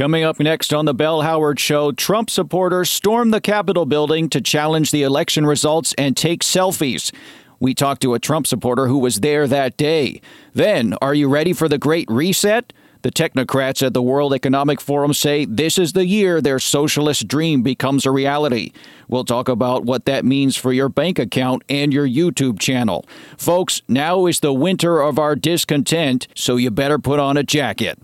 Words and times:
Coming 0.00 0.24
up 0.24 0.40
next 0.40 0.72
on 0.72 0.86
the 0.86 0.94
Bell 0.94 1.20
Howard 1.20 1.60
Show, 1.60 1.92
Trump 1.92 2.30
supporters 2.30 2.88
storm 2.88 3.32
the 3.32 3.40
Capitol 3.42 3.84
building 3.84 4.30
to 4.30 4.40
challenge 4.40 4.92
the 4.92 5.02
election 5.02 5.44
results 5.44 5.94
and 5.98 6.16
take 6.16 6.40
selfies. 6.40 7.12
We 7.58 7.74
talked 7.74 8.00
to 8.00 8.14
a 8.14 8.18
Trump 8.18 8.46
supporter 8.46 8.86
who 8.86 8.96
was 8.96 9.20
there 9.20 9.46
that 9.46 9.76
day. 9.76 10.22
Then, 10.54 10.94
are 11.02 11.12
you 11.12 11.28
ready 11.28 11.52
for 11.52 11.68
the 11.68 11.76
Great 11.76 12.10
Reset? 12.10 12.72
The 13.02 13.10
technocrats 13.10 13.86
at 13.86 13.92
the 13.92 14.00
World 14.00 14.32
Economic 14.32 14.80
Forum 14.80 15.12
say 15.12 15.44
this 15.44 15.76
is 15.76 15.92
the 15.92 16.06
year 16.06 16.40
their 16.40 16.58
socialist 16.58 17.28
dream 17.28 17.62
becomes 17.62 18.06
a 18.06 18.10
reality. 18.10 18.72
We'll 19.06 19.26
talk 19.26 19.50
about 19.50 19.84
what 19.84 20.06
that 20.06 20.24
means 20.24 20.56
for 20.56 20.72
your 20.72 20.88
bank 20.88 21.18
account 21.18 21.62
and 21.68 21.92
your 21.92 22.08
YouTube 22.08 22.58
channel. 22.58 23.04
Folks, 23.36 23.82
now 23.86 24.24
is 24.24 24.40
the 24.40 24.54
winter 24.54 25.02
of 25.02 25.18
our 25.18 25.36
discontent, 25.36 26.26
so 26.34 26.56
you 26.56 26.70
better 26.70 26.98
put 26.98 27.20
on 27.20 27.36
a 27.36 27.42
jacket. 27.42 27.98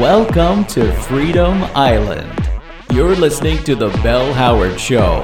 Welcome 0.00 0.64
to 0.66 0.92
Freedom 1.02 1.62
Island. 1.76 2.50
You're 2.92 3.14
listening 3.14 3.62
to 3.62 3.76
The 3.76 3.90
Bell 4.02 4.32
Howard 4.32 4.80
Show. 4.80 5.22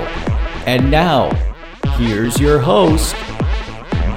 And 0.65 0.93
now, 0.93 1.33
here's 1.97 2.39
your 2.39 2.61
host, 2.61 3.17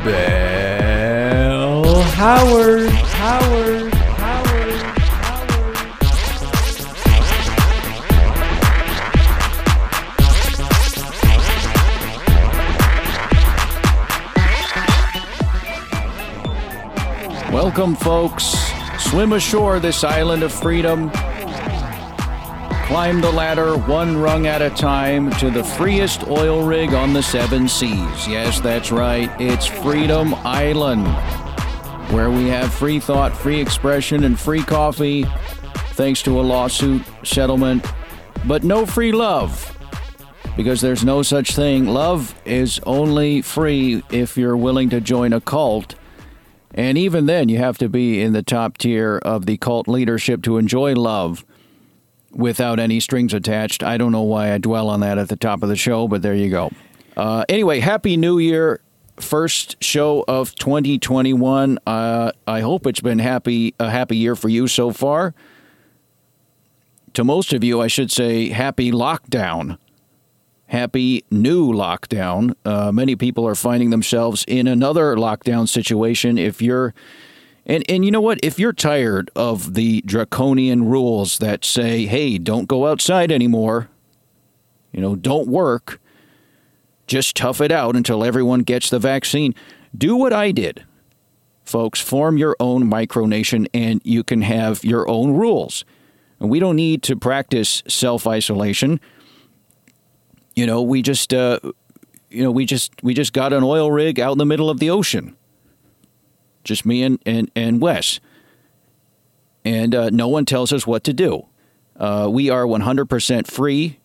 Bell 0.05 2.01
Howard. 2.01 2.91
Howard. 2.91 3.93
Welcome, 17.51 17.95
folks. 17.95 18.72
Swim 19.09 19.33
ashore 19.33 19.79
this 19.79 20.03
island 20.03 20.43
of 20.43 20.51
freedom. 20.51 21.11
Climb 22.85 23.21
the 23.21 23.31
ladder 23.31 23.77
one 23.77 24.17
rung 24.17 24.47
at 24.47 24.61
a 24.61 24.69
time 24.71 25.29
to 25.37 25.51
the 25.51 25.63
freest 25.63 26.27
oil 26.27 26.65
rig 26.65 26.93
on 26.93 27.13
the 27.13 27.21
seven 27.21 27.67
seas. 27.67 28.27
Yes, 28.27 28.59
that's 28.59 28.91
right. 28.91 29.29
It's 29.39 29.65
Freedom 29.65 30.33
Island, 30.43 31.07
where 32.11 32.31
we 32.31 32.47
have 32.47 32.73
free 32.73 32.99
thought, 32.99 33.35
free 33.35 33.59
expression, 33.59 34.23
and 34.23 34.39
free 34.39 34.63
coffee, 34.63 35.25
thanks 35.91 36.21
to 36.23 36.39
a 36.39 36.41
lawsuit 36.41 37.03
settlement, 37.23 37.85
but 38.45 38.63
no 38.63 38.85
free 38.85 39.11
love. 39.11 39.69
Because 40.55 40.81
there's 40.81 41.03
no 41.03 41.23
such 41.23 41.55
thing. 41.55 41.85
Love 41.85 42.35
is 42.45 42.79
only 42.85 43.41
free 43.41 44.03
if 44.11 44.37
you're 44.37 44.57
willing 44.57 44.89
to 44.89 45.01
join 45.01 45.33
a 45.33 45.41
cult. 45.41 45.95
And 46.73 46.97
even 46.97 47.27
then, 47.27 47.49
you 47.49 47.59
have 47.59 47.77
to 47.79 47.89
be 47.89 48.21
in 48.21 48.33
the 48.33 48.41
top 48.41 48.77
tier 48.77 49.19
of 49.23 49.45
the 49.45 49.57
cult 49.57 49.87
leadership 49.87 50.41
to 50.43 50.57
enjoy 50.57 50.93
love 50.93 51.45
without 52.31 52.79
any 52.79 52.99
strings 52.99 53.33
attached. 53.33 53.83
I 53.83 53.97
don't 53.97 54.11
know 54.11 54.23
why 54.23 54.53
I 54.53 54.57
dwell 54.57 54.89
on 54.89 55.01
that 55.01 55.17
at 55.17 55.29
the 55.29 55.35
top 55.35 55.61
of 55.61 55.69
the 55.69 55.75
show, 55.75 56.07
but 56.07 56.21
there 56.21 56.33
you 56.33 56.49
go. 56.49 56.71
Uh, 57.15 57.45
anyway, 57.47 57.79
Happy 57.79 58.17
New 58.17 58.39
Year. 58.39 58.79
First 59.17 59.81
show 59.83 60.25
of 60.27 60.55
2021. 60.55 61.77
Uh, 61.85 62.31
I 62.47 62.61
hope 62.61 62.87
it's 62.87 62.99
been 62.99 63.19
happy 63.19 63.75
a 63.79 63.91
happy 63.91 64.17
year 64.17 64.35
for 64.35 64.49
you 64.49 64.67
so 64.67 64.91
far. 64.91 65.35
To 67.13 67.23
most 67.23 67.53
of 67.53 67.63
you, 67.63 67.79
I 67.79 67.85
should 67.85 68.09
say 68.09 68.49
happy 68.49 68.91
lockdown. 68.91 69.77
Happy 70.73 71.23
new 71.29 71.71
lockdown. 71.71 72.55
Uh, 72.65 72.91
many 72.91 73.15
people 73.15 73.47
are 73.47 73.53
finding 73.53 73.91
themselves 73.91 74.43
in 74.47 74.65
another 74.65 75.15
lockdown 75.15 75.69
situation. 75.69 76.39
If 76.39 76.63
you're, 76.63 76.95
and, 77.63 77.87
and 77.87 78.03
you 78.03 78.09
know 78.09 78.21
what? 78.21 78.39
If 78.41 78.57
you're 78.57 78.73
tired 78.73 79.29
of 79.35 79.75
the 79.75 80.01
draconian 80.01 80.85
rules 80.85 81.37
that 81.37 81.63
say, 81.63 82.07
hey, 82.07 82.39
don't 82.39 82.67
go 82.67 82.87
outside 82.87 83.31
anymore, 83.31 83.87
you 84.91 84.99
know, 84.99 85.15
don't 85.15 85.47
work, 85.47 86.01
just 87.05 87.35
tough 87.35 87.61
it 87.61 87.71
out 87.71 87.95
until 87.95 88.23
everyone 88.23 88.61
gets 88.61 88.89
the 88.89 88.97
vaccine, 88.97 89.53
do 89.95 90.15
what 90.15 90.33
I 90.33 90.51
did. 90.51 90.83
Folks, 91.63 92.01
form 92.01 92.35
your 92.35 92.55
own 92.59 92.85
micronation 92.85 93.67
and 93.75 94.01
you 94.03 94.23
can 94.23 94.41
have 94.41 94.83
your 94.83 95.07
own 95.07 95.33
rules. 95.33 95.85
And 96.39 96.49
we 96.49 96.59
don't 96.59 96.77
need 96.77 97.03
to 97.03 97.15
practice 97.15 97.83
self 97.87 98.25
isolation 98.25 98.99
you 100.55 100.65
know, 100.65 100.81
we 100.81 101.01
just, 101.01 101.33
uh, 101.33 101.59
you 102.29 102.43
know, 102.43 102.51
we 102.51 102.65
just 102.65 102.91
we 103.03 103.13
just 103.13 103.33
got 103.33 103.53
an 103.53 103.63
oil 103.63 103.91
rig 103.91 104.19
out 104.19 104.33
in 104.33 104.37
the 104.37 104.45
middle 104.45 104.69
of 104.69 104.79
the 104.79 104.89
ocean. 104.89 105.35
Just 106.63 106.85
me 106.85 107.03
and 107.03 107.19
and 107.25 107.51
and 107.55 107.81
Wes, 107.81 108.19
and 109.65 109.93
uh, 109.93 110.09
no 110.09 110.27
one 110.27 110.45
tells 110.45 110.71
us 110.71 110.87
what 110.87 111.03
to 111.03 111.13
do. 111.13 111.47
Uh, 111.95 112.27
we 112.31 112.49
are 112.49 112.65
100% 112.65 113.47
free 113.47 113.99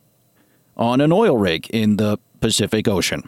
on 0.76 1.00
an 1.00 1.10
oil 1.10 1.36
rig 1.36 1.68
in 1.70 1.96
the 1.96 2.18
Pacific 2.40 2.86
Ocean. 2.86 3.22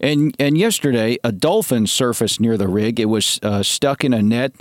And 0.00 0.34
and 0.38 0.58
yesterday, 0.58 1.18
a 1.22 1.30
dolphin 1.30 1.86
surfaced 1.86 2.40
near 2.40 2.56
the 2.56 2.66
rig. 2.66 2.98
It 2.98 3.04
was 3.04 3.38
uh, 3.42 3.62
stuck 3.62 4.02
in 4.04 4.12
a 4.12 4.20
net 4.20 4.52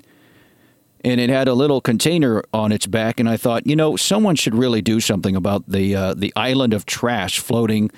and 1.04 1.20
it 1.20 1.30
had 1.30 1.48
a 1.48 1.54
little 1.54 1.82
container 1.82 2.44
on 2.54 2.72
its 2.72 2.86
back. 2.86 3.20
And 3.20 3.28
I 3.28 3.38
thought, 3.38 3.66
you 3.66 3.76
know, 3.76 3.96
someone 3.96 4.36
should 4.36 4.56
really 4.56 4.82
do 4.82 5.00
something 5.00 5.36
about 5.36 5.68
the 5.68 5.96
uh, 5.96 6.14
the 6.14 6.32
island 6.36 6.74
of 6.74 6.86
trash 6.86 7.40
floating 7.40 7.92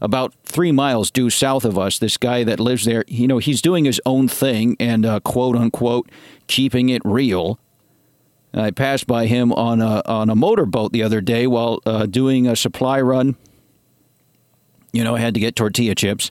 about 0.00 0.34
three 0.44 0.72
miles 0.72 1.10
due 1.10 1.30
south 1.30 1.64
of 1.64 1.78
us. 1.78 1.98
This 1.98 2.16
guy 2.16 2.44
that 2.44 2.60
lives 2.60 2.84
there, 2.84 3.04
you 3.08 3.26
know, 3.26 3.38
he's 3.38 3.62
doing 3.62 3.84
his 3.84 4.00
own 4.06 4.28
thing 4.28 4.76
and 4.80 5.04
uh, 5.06 5.20
quote 5.20 5.56
unquote 5.56 6.10
keeping 6.46 6.88
it 6.88 7.02
real. 7.04 7.58
And 8.52 8.62
I 8.62 8.70
passed 8.70 9.06
by 9.06 9.26
him 9.26 9.52
on 9.52 9.82
a 9.82 10.02
on 10.06 10.30
a 10.30 10.36
motorboat 10.36 10.92
the 10.92 11.02
other 11.02 11.20
day 11.20 11.46
while 11.46 11.80
uh, 11.84 12.06
doing 12.06 12.46
a 12.46 12.56
supply 12.56 13.00
run. 13.00 13.36
You 14.92 15.04
know, 15.04 15.14
I 15.14 15.20
had 15.20 15.34
to 15.34 15.40
get 15.40 15.56
tortilla 15.56 15.94
chips, 15.94 16.30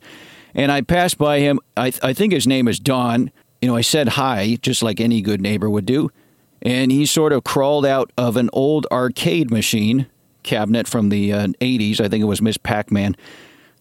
and 0.56 0.72
I 0.72 0.82
passed 0.82 1.20
by 1.20 1.40
him. 1.40 1.60
I, 1.78 1.92
I 2.02 2.14
think 2.14 2.34
his 2.34 2.48
name 2.48 2.68
is 2.68 2.80
Don 2.80 3.32
you 3.62 3.68
know, 3.68 3.76
I 3.76 3.82
said 3.82 4.10
hi, 4.10 4.58
just 4.62 4.84
like 4.84 5.00
any 5.00 5.22
good 5.22 5.42
neighbor 5.42 5.70
would 5.70 5.86
do. 5.86 6.12
And 6.62 6.92
he 6.92 7.06
sort 7.06 7.34
of 7.34 7.44
crawled 7.44 7.86
out 7.86 8.12
of 8.18 8.38
an 8.38 8.50
old 8.54 8.88
arcade 8.92 9.52
machine 9.52 10.08
cabinet 10.44 10.88
from 10.88 11.10
the 11.10 11.34
uh, 11.34 11.48
80s. 11.62 12.00
I 12.00 12.08
think 12.08 12.22
it 12.22 12.28
was 12.28 12.42
Miss 12.42 12.58
Pac 12.58 12.92
Man. 12.92 13.16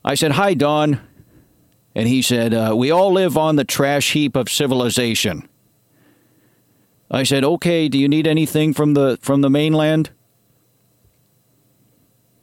I 0.04 0.14
said, 0.14 0.32
Hi, 0.32 0.54
Don. 0.54 1.00
And 1.94 2.08
he 2.08 2.22
said, 2.22 2.52
uh, 2.52 2.74
We 2.76 2.90
all 2.90 3.12
live 3.12 3.36
on 3.38 3.56
the 3.56 3.64
trash 3.64 4.12
heap 4.12 4.36
of 4.36 4.48
civilization. 4.48 5.48
I 7.10 7.22
said, 7.22 7.44
Okay, 7.44 7.88
do 7.88 7.98
you 7.98 8.08
need 8.08 8.26
anything 8.26 8.74
from 8.74 8.94
the, 8.94 9.18
from 9.22 9.40
the 9.40 9.50
mainland? 9.50 10.10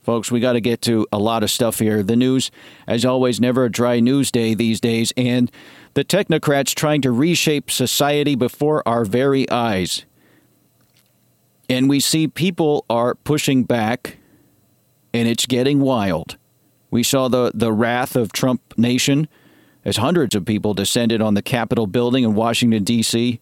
Folks, 0.03 0.31
we 0.31 0.39
got 0.39 0.53
to 0.53 0.61
get 0.61 0.81
to 0.83 1.05
a 1.11 1.19
lot 1.19 1.43
of 1.43 1.51
stuff 1.51 1.77
here. 1.77 2.01
The 2.01 2.15
news, 2.15 2.49
as 2.87 3.05
always, 3.05 3.39
never 3.39 3.65
a 3.65 3.71
dry 3.71 3.99
news 3.99 4.31
day 4.31 4.55
these 4.55 4.81
days, 4.81 5.13
and 5.15 5.51
the 5.93 6.05
technocrats 6.05 6.73
trying 6.73 7.01
to 7.01 7.11
reshape 7.11 7.69
society 7.69 8.35
before 8.35 8.87
our 8.87 9.05
very 9.05 9.49
eyes. 9.49 10.05
And 11.69 11.89
we 11.89 11.99
see 11.99 12.27
people 12.27 12.85
are 12.89 13.15
pushing 13.15 13.63
back, 13.63 14.17
and 15.13 15.27
it's 15.27 15.45
getting 15.45 15.79
wild. 15.79 16.37
We 16.89 17.03
saw 17.03 17.27
the, 17.27 17.51
the 17.53 17.71
wrath 17.71 18.15
of 18.15 18.33
Trump 18.33 18.61
Nation 18.77 19.27
as 19.83 19.97
hundreds 19.97 20.35
of 20.35 20.45
people 20.45 20.73
descended 20.73 21.21
on 21.21 21.33
the 21.33 21.41
Capitol 21.41 21.87
building 21.87 22.23
in 22.23 22.35
Washington, 22.35 22.83
D.C. 22.83 23.39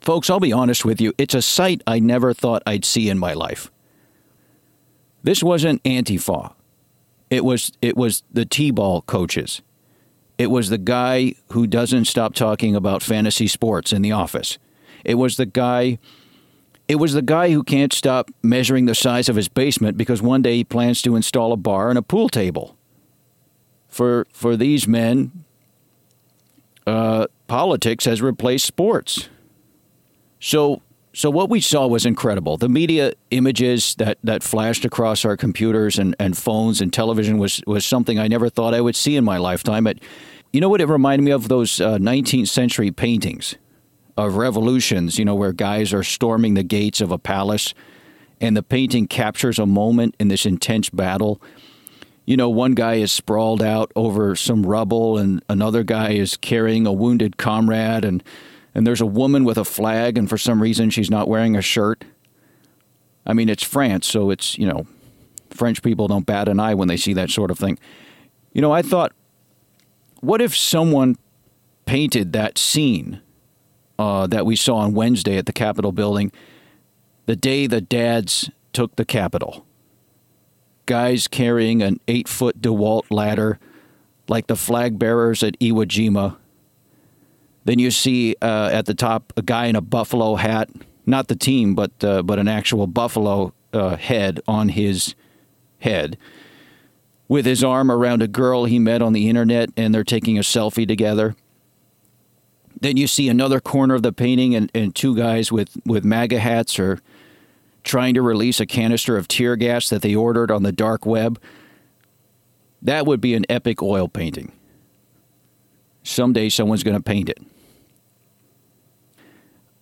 Folks, 0.00 0.28
I'll 0.28 0.40
be 0.40 0.52
honest 0.52 0.84
with 0.84 1.00
you, 1.00 1.12
it's 1.16 1.34
a 1.34 1.42
sight 1.42 1.82
I 1.86 1.98
never 1.98 2.34
thought 2.34 2.62
I'd 2.66 2.84
see 2.84 3.08
in 3.08 3.18
my 3.18 3.34
life. 3.34 3.70
This 5.22 5.42
wasn't 5.42 5.82
Antifa. 5.84 6.54
It 7.30 7.44
was 7.44 7.72
it 7.80 7.96
was 7.96 8.22
the 8.30 8.44
T-ball 8.44 9.02
coaches. 9.02 9.62
It 10.36 10.50
was 10.50 10.68
the 10.68 10.78
guy 10.78 11.34
who 11.52 11.66
doesn't 11.66 12.06
stop 12.06 12.34
talking 12.34 12.74
about 12.74 13.02
fantasy 13.02 13.46
sports 13.46 13.92
in 13.92 14.02
the 14.02 14.12
office. 14.12 14.58
It 15.04 15.14
was 15.14 15.36
the 15.36 15.46
guy 15.46 15.98
it 16.86 16.96
was 16.96 17.14
the 17.14 17.22
guy 17.22 17.50
who 17.50 17.62
can't 17.62 17.92
stop 17.92 18.30
measuring 18.42 18.84
the 18.84 18.94
size 18.94 19.28
of 19.30 19.36
his 19.36 19.48
basement 19.48 19.96
because 19.96 20.20
one 20.20 20.42
day 20.42 20.56
he 20.56 20.64
plans 20.64 21.00
to 21.02 21.16
install 21.16 21.52
a 21.52 21.56
bar 21.56 21.88
and 21.88 21.98
a 21.98 22.02
pool 22.02 22.28
table. 22.28 22.76
For 23.88 24.26
for 24.32 24.56
these 24.56 24.86
men, 24.86 25.44
uh, 26.86 27.26
politics 27.46 28.04
has 28.04 28.20
replaced 28.20 28.66
sports. 28.66 29.28
So 30.40 30.82
so 31.14 31.30
what 31.30 31.48
we 31.48 31.60
saw 31.60 31.86
was 31.86 32.04
incredible. 32.04 32.56
The 32.56 32.68
media 32.68 33.12
images 33.30 33.94
that, 33.96 34.18
that 34.24 34.42
flashed 34.42 34.84
across 34.84 35.24
our 35.24 35.36
computers 35.36 35.98
and, 35.98 36.16
and 36.18 36.36
phones 36.36 36.80
and 36.80 36.92
television 36.92 37.38
was, 37.38 37.62
was 37.66 37.86
something 37.86 38.18
I 38.18 38.26
never 38.26 38.48
thought 38.48 38.74
I 38.74 38.80
would 38.80 38.96
see 38.96 39.14
in 39.14 39.24
my 39.24 39.38
lifetime. 39.38 39.86
It, 39.86 40.02
you 40.52 40.60
know 40.60 40.68
what 40.68 40.80
it 40.80 40.88
reminded 40.88 41.24
me 41.24 41.30
of? 41.30 41.48
Those 41.48 41.80
uh, 41.80 41.98
19th 41.98 42.48
century 42.48 42.90
paintings 42.90 43.54
of 44.16 44.34
revolutions, 44.36 45.18
you 45.18 45.24
know, 45.24 45.36
where 45.36 45.52
guys 45.52 45.92
are 45.94 46.02
storming 46.02 46.54
the 46.54 46.62
gates 46.64 47.00
of 47.00 47.12
a 47.12 47.18
palace 47.18 47.74
and 48.40 48.56
the 48.56 48.62
painting 48.62 49.06
captures 49.06 49.58
a 49.58 49.66
moment 49.66 50.16
in 50.18 50.28
this 50.28 50.44
intense 50.44 50.90
battle. 50.90 51.40
You 52.26 52.36
know, 52.36 52.48
one 52.48 52.74
guy 52.74 52.94
is 52.94 53.12
sprawled 53.12 53.62
out 53.62 53.92
over 53.94 54.34
some 54.34 54.66
rubble 54.66 55.16
and 55.16 55.42
another 55.48 55.84
guy 55.84 56.10
is 56.12 56.36
carrying 56.36 56.86
a 56.86 56.92
wounded 56.92 57.36
comrade 57.36 58.04
and 58.04 58.22
and 58.74 58.86
there's 58.86 59.00
a 59.00 59.06
woman 59.06 59.44
with 59.44 59.58
a 59.58 59.64
flag, 59.64 60.18
and 60.18 60.28
for 60.28 60.38
some 60.38 60.60
reason 60.60 60.90
she's 60.90 61.10
not 61.10 61.28
wearing 61.28 61.56
a 61.56 61.62
shirt. 61.62 62.04
I 63.26 63.32
mean, 63.32 63.48
it's 63.48 63.62
France, 63.62 64.06
so 64.06 64.30
it's, 64.30 64.58
you 64.58 64.66
know, 64.66 64.86
French 65.50 65.82
people 65.82 66.08
don't 66.08 66.26
bat 66.26 66.48
an 66.48 66.60
eye 66.60 66.74
when 66.74 66.88
they 66.88 66.96
see 66.96 67.14
that 67.14 67.30
sort 67.30 67.50
of 67.50 67.58
thing. 67.58 67.78
You 68.52 68.60
know, 68.60 68.72
I 68.72 68.82
thought, 68.82 69.12
what 70.20 70.40
if 70.40 70.56
someone 70.56 71.16
painted 71.86 72.32
that 72.32 72.58
scene 72.58 73.20
uh, 73.98 74.26
that 74.26 74.44
we 74.44 74.56
saw 74.56 74.76
on 74.76 74.94
Wednesday 74.94 75.36
at 75.36 75.46
the 75.46 75.52
Capitol 75.52 75.92
building 75.92 76.32
the 77.26 77.36
day 77.36 77.66
the 77.66 77.80
dads 77.80 78.50
took 78.72 78.96
the 78.96 79.04
Capitol? 79.04 79.64
Guys 80.86 81.28
carrying 81.28 81.82
an 81.82 82.00
eight 82.08 82.28
foot 82.28 82.60
DeWalt 82.60 83.04
ladder 83.10 83.58
like 84.28 84.46
the 84.48 84.56
flag 84.56 84.98
bearers 84.98 85.42
at 85.42 85.58
Iwo 85.58 85.86
Jima. 85.86 86.36
Then 87.64 87.78
you 87.78 87.90
see 87.90 88.36
uh, 88.42 88.70
at 88.72 88.86
the 88.86 88.94
top 88.94 89.32
a 89.36 89.42
guy 89.42 89.66
in 89.66 89.76
a 89.76 89.80
buffalo 89.80 90.34
hat, 90.36 90.68
not 91.06 91.28
the 91.28 91.36
team, 91.36 91.74
but 91.74 91.92
uh, 92.04 92.22
but 92.22 92.38
an 92.38 92.48
actual 92.48 92.86
buffalo 92.86 93.52
uh, 93.72 93.96
head 93.96 94.40
on 94.46 94.70
his 94.70 95.14
head, 95.78 96.16
with 97.28 97.46
his 97.46 97.64
arm 97.64 97.90
around 97.90 98.22
a 98.22 98.28
girl 98.28 98.64
he 98.64 98.78
met 98.78 99.02
on 99.02 99.12
the 99.12 99.28
internet, 99.28 99.70
and 99.76 99.94
they're 99.94 100.04
taking 100.04 100.38
a 100.38 100.42
selfie 100.42 100.86
together. 100.86 101.36
Then 102.80 102.96
you 102.96 103.06
see 103.06 103.28
another 103.28 103.60
corner 103.60 103.94
of 103.94 104.02
the 104.02 104.12
painting, 104.12 104.54
and, 104.54 104.70
and 104.74 104.94
two 104.94 105.16
guys 105.16 105.50
with 105.50 105.76
with 105.86 106.04
MAGA 106.04 106.40
hats 106.40 106.78
are 106.78 107.00
trying 107.82 108.14
to 108.14 108.22
release 108.22 108.60
a 108.60 108.66
canister 108.66 109.16
of 109.16 109.28
tear 109.28 109.56
gas 109.56 109.88
that 109.88 110.02
they 110.02 110.14
ordered 110.14 110.50
on 110.50 110.62
the 110.62 110.72
dark 110.72 111.06
web. 111.06 111.40
That 112.82 113.06
would 113.06 113.20
be 113.20 113.34
an 113.34 113.46
epic 113.48 113.82
oil 113.82 114.08
painting. 114.08 114.52
Someday 116.02 116.50
someone's 116.50 116.82
going 116.82 116.96
to 116.96 117.02
paint 117.02 117.30
it. 117.30 117.38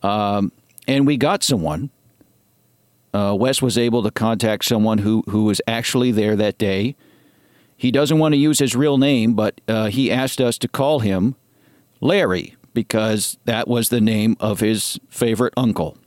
Um, 0.02 0.52
and 0.86 1.06
we 1.06 1.16
got 1.16 1.42
someone. 1.42 1.90
Uh, 3.14 3.36
Wes 3.38 3.60
was 3.60 3.76
able 3.76 4.02
to 4.02 4.10
contact 4.10 4.64
someone 4.64 4.98
who, 4.98 5.22
who 5.28 5.44
was 5.44 5.60
actually 5.66 6.12
there 6.12 6.34
that 6.36 6.58
day. 6.58 6.96
He 7.76 7.90
doesn't 7.90 8.18
want 8.18 8.32
to 8.32 8.38
use 8.38 8.58
his 8.58 8.74
real 8.74 8.96
name, 8.96 9.34
but 9.34 9.60
uh, 9.68 9.86
he 9.86 10.10
asked 10.10 10.40
us 10.40 10.56
to 10.58 10.68
call 10.68 11.00
him 11.00 11.34
Larry 12.00 12.56
because 12.74 13.38
that 13.44 13.68
was 13.68 13.90
the 13.90 14.00
name 14.00 14.36
of 14.40 14.60
his 14.60 14.98
favorite 15.08 15.52
uncle. 15.56 15.98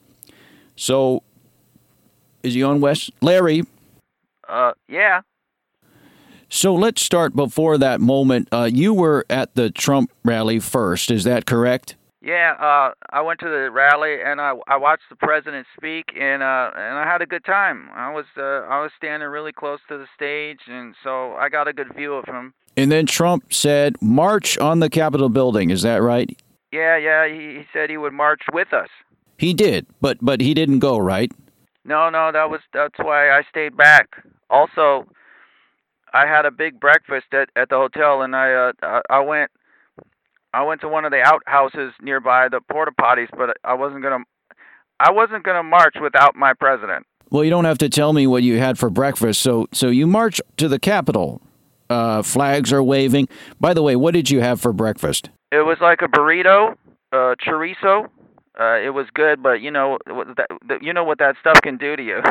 So, 0.75 1.23
is 2.43 2.53
he 2.53 2.63
on, 2.63 2.81
Wes? 2.81 3.09
Larry? 3.21 3.63
Uh, 4.47 4.73
yeah. 4.87 5.21
So 6.49 6.73
let's 6.73 7.01
start 7.01 7.35
before 7.35 7.77
that 7.77 7.99
moment. 7.99 8.47
Uh, 8.51 8.69
you 8.71 8.93
were 8.93 9.25
at 9.29 9.55
the 9.55 9.69
Trump 9.69 10.11
rally 10.23 10.59
first, 10.59 11.11
is 11.11 11.23
that 11.23 11.45
correct? 11.45 11.95
Yeah, 12.25 12.55
uh, 12.59 12.95
I 13.11 13.21
went 13.21 13.39
to 13.41 13.45
the 13.45 13.69
rally 13.69 14.17
and 14.25 14.41
I 14.41 14.53
I 14.67 14.77
watched 14.77 15.03
the 15.11 15.15
president 15.15 15.67
speak 15.77 16.05
and 16.19 16.41
uh 16.41 16.71
and 16.75 16.97
I 16.97 17.05
had 17.05 17.21
a 17.21 17.27
good 17.27 17.45
time. 17.45 17.87
I 17.93 18.11
was 18.11 18.25
uh 18.35 18.65
I 18.67 18.81
was 18.81 18.89
standing 18.97 19.29
really 19.29 19.51
close 19.51 19.79
to 19.89 19.97
the 19.99 20.07
stage 20.15 20.61
and 20.67 20.95
so 21.03 21.33
I 21.33 21.49
got 21.49 21.67
a 21.67 21.73
good 21.73 21.93
view 21.95 22.15
of 22.15 22.25
him. 22.25 22.55
And 22.75 22.91
then 22.91 23.05
Trump 23.05 23.53
said, 23.53 24.01
"March 24.01 24.57
on 24.57 24.79
the 24.79 24.89
Capitol 24.89 25.29
building." 25.29 25.69
Is 25.69 25.83
that 25.83 26.01
right? 26.01 26.35
Yeah, 26.71 26.97
yeah, 26.97 27.27
he, 27.27 27.59
he 27.59 27.65
said 27.71 27.91
he 27.91 27.97
would 27.97 28.11
march 28.11 28.41
with 28.51 28.73
us. 28.73 28.89
He 29.37 29.53
did, 29.53 29.85
but 30.01 30.17
but 30.19 30.41
he 30.41 30.55
didn't 30.55 30.79
go, 30.79 30.97
right? 30.97 31.31
No, 31.83 32.09
no, 32.09 32.31
that 32.31 32.49
was 32.49 32.61
that's 32.73 32.97
why 32.97 33.29
I 33.29 33.43
stayed 33.51 33.77
back. 33.77 34.23
Also, 34.49 35.07
I 36.11 36.25
had 36.25 36.47
a 36.47 36.51
big 36.51 36.79
breakfast 36.79 37.27
at 37.33 37.49
at 37.55 37.69
the 37.69 37.75
hotel 37.75 38.23
and 38.23 38.35
I 38.35 38.51
uh 38.51 38.71
I, 38.81 39.01
I 39.11 39.19
went 39.19 39.51
I 40.55 40.63
went 40.63 40.79
to 40.81 40.87
one 40.87 41.03
of 41.03 41.11
the 41.11 41.21
outhouses 41.21 41.91
nearby 42.01 42.47
the 42.47 42.61
porta 42.71 42.93
potties, 42.97 43.27
but 43.37 43.57
I 43.65 43.73
wasn't 43.73 44.03
gonna 44.03 44.23
I 45.01 45.11
wasn't 45.11 45.43
gonna 45.43 45.63
march 45.63 45.95
without 46.01 46.33
my 46.37 46.53
president. 46.53 47.05
Well, 47.29 47.43
you 47.43 47.49
don't 47.49 47.65
have 47.65 47.77
to 47.79 47.89
tell 47.89 48.13
me 48.13 48.25
what 48.25 48.41
you 48.41 48.57
had 48.57 48.79
for 48.79 48.89
breakfast. 48.89 49.41
So 49.41 49.67
so 49.73 49.89
you 49.89 50.07
march 50.07 50.39
to 50.55 50.69
the 50.69 50.79
Capitol. 50.79 51.41
Uh, 51.89 52.23
flags 52.23 52.71
are 52.71 52.81
waving. 52.81 53.27
By 53.59 53.73
the 53.73 53.83
way, 53.83 53.97
what 53.97 54.13
did 54.13 54.31
you 54.31 54.39
have 54.39 54.61
for 54.61 54.71
breakfast? 54.71 55.29
It 55.51 55.65
was 55.65 55.77
like 55.81 56.01
a 56.01 56.07
burrito, 56.07 56.75
uh, 57.11 57.35
chorizo. 57.45 58.07
Uh, 58.57 58.79
it 58.79 58.93
was 58.93 59.07
good, 59.13 59.43
but 59.43 59.61
you 59.61 59.71
know 59.71 59.97
what 60.07 60.27
that, 60.37 60.81
you 60.81 60.93
know 60.93 61.03
what 61.03 61.19
that 61.19 61.35
stuff 61.41 61.61
can 61.61 61.75
do 61.75 61.97
to 61.97 62.01
you. 62.01 62.21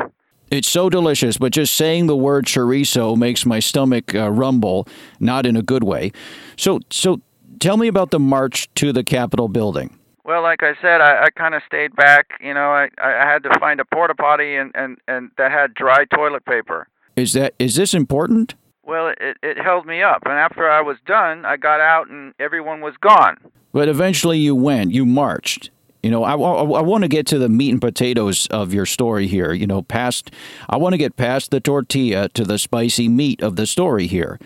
It's 0.50 0.69
so 0.69 0.88
delicious, 0.88 1.37
but 1.37 1.53
just 1.53 1.75
saying 1.75 2.06
the 2.06 2.17
word 2.17 2.47
chorizo 2.47 3.19
makes 3.19 3.44
my 3.44 3.61
stomach 3.61 4.15
uh, 4.15 4.31
rumble, 4.31 4.88
not 5.21 5.44
in 5.44 5.56
a 5.56 5.62
good 5.62 5.85
way. 5.85 6.11
So 6.56 6.81
so 6.88 7.21
tell 7.60 7.76
me 7.76 7.88
about 7.88 8.10
the 8.10 8.20
march 8.20 8.68
to 8.76 8.92
the 8.92 9.04
Capitol 9.04 9.48
building. 9.48 9.98
Well, 10.24 10.42
like 10.42 10.62
I 10.62 10.74
said, 10.80 11.00
I, 11.00 11.24
I 11.24 11.30
kind 11.30 11.54
of 11.54 11.62
stayed 11.66 11.94
back. 11.96 12.30
You 12.40 12.54
know, 12.54 12.70
I, 12.70 12.88
I 12.98 13.30
had 13.30 13.42
to 13.42 13.58
find 13.58 13.78
a 13.80 13.84
porta 13.84 14.14
potty 14.14 14.56
and, 14.56 14.70
and, 14.74 14.96
and 15.06 15.30
that 15.36 15.52
had 15.52 15.74
dry 15.74 16.06
toilet 16.06 16.44
paper. 16.46 16.88
Is 17.16 17.34
that 17.34 17.54
is 17.58 17.76
this 17.76 17.94
important? 17.94 18.54
Well, 18.84 19.08
it, 19.20 19.36
it 19.42 19.58
held 19.58 19.86
me 19.86 20.02
up. 20.02 20.22
And 20.24 20.34
after 20.34 20.68
I 20.68 20.80
was 20.80 20.96
done, 21.06 21.44
I 21.44 21.56
got 21.56 21.80
out 21.80 22.08
and 22.08 22.34
everyone 22.38 22.80
was 22.80 22.94
gone. 23.00 23.38
But 23.72 23.88
eventually 23.88 24.38
you 24.38 24.54
went, 24.54 24.92
you 24.92 25.04
marched. 25.04 25.70
You 26.02 26.10
know, 26.10 26.22
I, 26.22 26.34
I, 26.34 26.62
I 26.62 26.82
want 26.82 27.02
to 27.02 27.08
get 27.08 27.26
to 27.28 27.38
the 27.38 27.48
meat 27.48 27.70
and 27.70 27.80
potatoes 27.80 28.46
of 28.48 28.74
your 28.74 28.84
story 28.84 29.26
here. 29.26 29.52
You 29.52 29.66
know, 29.66 29.82
past, 29.82 30.30
I 30.68 30.76
want 30.76 30.92
to 30.92 30.98
get 30.98 31.16
past 31.16 31.50
the 31.50 31.60
tortilla 31.60 32.28
to 32.30 32.44
the 32.44 32.58
spicy 32.58 33.08
meat 33.08 33.42
of 33.42 33.56
the 33.56 33.66
story 33.66 34.06
here. 34.06 34.38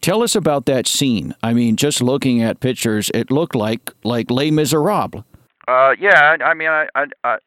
Tell 0.00 0.22
us 0.22 0.34
about 0.34 0.66
that 0.66 0.86
scene. 0.86 1.34
I 1.42 1.52
mean, 1.52 1.76
just 1.76 2.00
looking 2.00 2.42
at 2.42 2.60
pictures, 2.60 3.10
it 3.14 3.30
looked 3.30 3.54
like 3.54 3.92
like 4.02 4.30
Les 4.30 4.50
Miserables. 4.50 5.24
Uh, 5.68 5.94
yeah, 6.00 6.36
I, 6.40 6.44
I 6.44 6.54
mean, 6.54 6.68
I, 6.68 6.86
I 6.94 7.06
I 7.24 7.38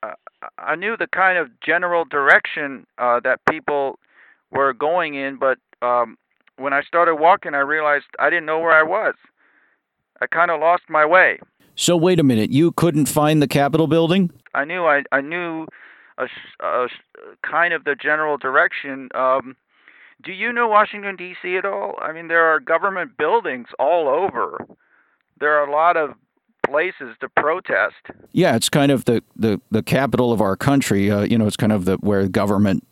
I 0.57 0.75
knew 0.75 0.95
the 0.97 1.07
kind 1.07 1.37
of 1.37 1.49
general 1.61 2.05
direction 2.05 2.85
uh, 2.97 3.19
that 3.21 3.39
people 3.49 3.99
were 4.51 4.73
going 4.73 5.15
in, 5.15 5.37
but 5.37 5.57
um, 5.81 6.17
when 6.57 6.73
I 6.73 6.81
started 6.83 7.15
walking, 7.15 7.55
I 7.55 7.59
realized 7.59 8.05
I 8.19 8.29
didn't 8.29 8.45
know 8.45 8.59
where 8.59 8.71
I 8.71 8.83
was. 8.83 9.15
I 10.21 10.27
kind 10.27 10.51
of 10.51 10.59
lost 10.59 10.83
my 10.89 11.05
way. 11.05 11.39
So 11.75 11.97
wait 11.97 12.19
a 12.19 12.23
minute, 12.23 12.51
you 12.51 12.71
couldn't 12.71 13.07
find 13.07 13.41
the 13.41 13.47
Capitol 13.47 13.87
building? 13.87 14.31
I 14.53 14.63
knew 14.63 14.85
I 14.85 15.03
I 15.11 15.21
knew 15.21 15.65
a, 16.19 16.27
a 16.59 16.87
kind 17.41 17.73
of 17.73 17.83
the 17.83 17.95
general 17.95 18.37
direction. 18.37 19.09
Um, 19.15 19.55
do 20.21 20.31
you 20.31 20.51
know 20.53 20.67
Washington 20.67 21.15
D.C. 21.15 21.57
at 21.57 21.65
all? 21.65 21.95
I 22.01 22.11
mean, 22.11 22.27
there 22.27 22.45
are 22.45 22.59
government 22.59 23.17
buildings 23.17 23.67
all 23.79 24.07
over. 24.07 24.65
There 25.39 25.57
are 25.59 25.67
a 25.67 25.71
lot 25.71 25.97
of 25.97 26.11
places 26.65 27.15
to 27.19 27.29
protest. 27.29 27.95
Yeah, 28.31 28.55
it's 28.55 28.69
kind 28.69 28.91
of 28.91 29.05
the 29.05 29.23
the, 29.35 29.59
the 29.71 29.83
capital 29.83 30.31
of 30.31 30.41
our 30.41 30.55
country. 30.55 31.11
Uh, 31.11 31.21
you 31.21 31.37
know, 31.37 31.47
it's 31.47 31.57
kind 31.57 31.71
of 31.71 31.85
the 31.85 31.97
where 31.97 32.27
government 32.27 32.85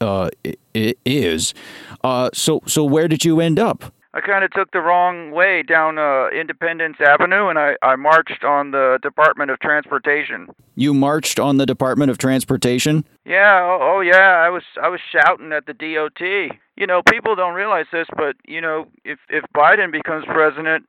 uh, 0.00 0.30
is. 0.74 1.54
Uh, 2.02 2.30
so 2.34 2.62
so 2.66 2.84
where 2.84 3.08
did 3.08 3.24
you 3.24 3.40
end 3.40 3.58
up? 3.58 3.92
I 4.16 4.22
kind 4.22 4.42
of 4.42 4.50
took 4.50 4.70
the 4.70 4.80
wrong 4.80 5.30
way 5.30 5.62
down 5.62 5.98
uh, 5.98 6.28
Independence 6.30 6.96
Avenue, 7.06 7.48
and 7.48 7.58
I, 7.58 7.76
I 7.82 7.96
marched 7.96 8.44
on 8.44 8.70
the 8.70 8.98
Department 9.02 9.50
of 9.50 9.60
Transportation. 9.60 10.48
You 10.74 10.94
marched 10.94 11.38
on 11.38 11.58
the 11.58 11.66
Department 11.66 12.10
of 12.10 12.16
Transportation? 12.16 13.04
Yeah, 13.26 13.60
oh, 13.62 13.78
oh 13.82 14.00
yeah, 14.00 14.42
I 14.42 14.48
was 14.48 14.62
I 14.82 14.88
was 14.88 15.00
shouting 15.12 15.52
at 15.52 15.66
the 15.66 15.74
DOT. 15.74 16.58
You 16.76 16.86
know, 16.86 17.02
people 17.02 17.36
don't 17.36 17.52
realize 17.52 17.84
this, 17.92 18.06
but 18.16 18.36
you 18.48 18.58
know, 18.58 18.86
if 19.04 19.18
if 19.28 19.44
Biden 19.54 19.92
becomes 19.92 20.24
president, 20.24 20.88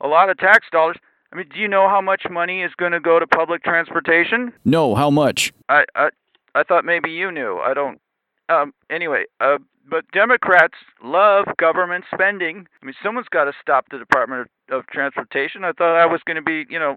a 0.00 0.06
lot 0.06 0.30
of 0.30 0.38
tax 0.38 0.68
dollars. 0.70 0.98
I 1.32 1.36
mean, 1.36 1.48
do 1.52 1.58
you 1.58 1.66
know 1.66 1.88
how 1.88 2.00
much 2.00 2.26
money 2.30 2.62
is 2.62 2.70
going 2.76 2.92
to 2.92 3.00
go 3.00 3.18
to 3.18 3.26
public 3.26 3.64
transportation? 3.64 4.52
No, 4.64 4.94
how 4.94 5.10
much? 5.10 5.52
I 5.68 5.84
I 5.96 6.10
I 6.54 6.62
thought 6.62 6.84
maybe 6.84 7.10
you 7.10 7.32
knew. 7.32 7.58
I 7.58 7.74
don't. 7.74 8.00
Um. 8.48 8.72
Anyway, 8.88 9.24
uh, 9.40 9.58
but 9.88 10.10
Democrats 10.12 10.74
love 11.02 11.46
government 11.58 12.04
spending. 12.12 12.66
I 12.82 12.86
mean, 12.86 12.94
someone's 13.02 13.28
got 13.28 13.44
to 13.44 13.52
stop 13.60 13.86
the 13.90 13.98
Department 13.98 14.50
of, 14.70 14.86
Transportation. 14.86 15.64
I 15.64 15.72
thought 15.72 15.96
I 15.96 16.06
was 16.06 16.20
going 16.26 16.36
to 16.36 16.42
be, 16.42 16.66
you 16.68 16.78
know, 16.78 16.96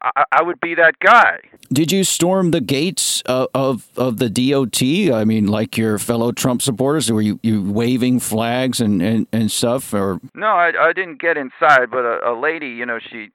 I, 0.00 0.24
I, 0.32 0.42
would 0.42 0.60
be 0.60 0.74
that 0.74 0.98
guy. 1.00 1.38
Did 1.72 1.90
you 1.90 2.04
storm 2.04 2.52
the 2.52 2.60
gates 2.60 3.22
of, 3.22 3.48
of, 3.54 3.88
of 3.96 4.18
the 4.18 4.30
DOT? 4.30 4.82
I 5.14 5.24
mean, 5.24 5.46
like 5.46 5.76
your 5.76 5.98
fellow 5.98 6.30
Trump 6.32 6.62
supporters, 6.62 7.10
were 7.10 7.22
you, 7.22 7.40
you 7.42 7.62
waving 7.62 8.20
flags 8.20 8.80
and, 8.80 9.02
and, 9.02 9.26
and 9.32 9.50
stuff? 9.50 9.92
Or 9.92 10.20
no, 10.34 10.46
I, 10.46 10.72
I 10.78 10.92
didn't 10.92 11.20
get 11.20 11.36
inside, 11.36 11.90
but 11.90 12.04
a, 12.04 12.32
a 12.32 12.34
lady, 12.38 12.68
you 12.68 12.86
know, 12.86 12.98
she 13.00 13.30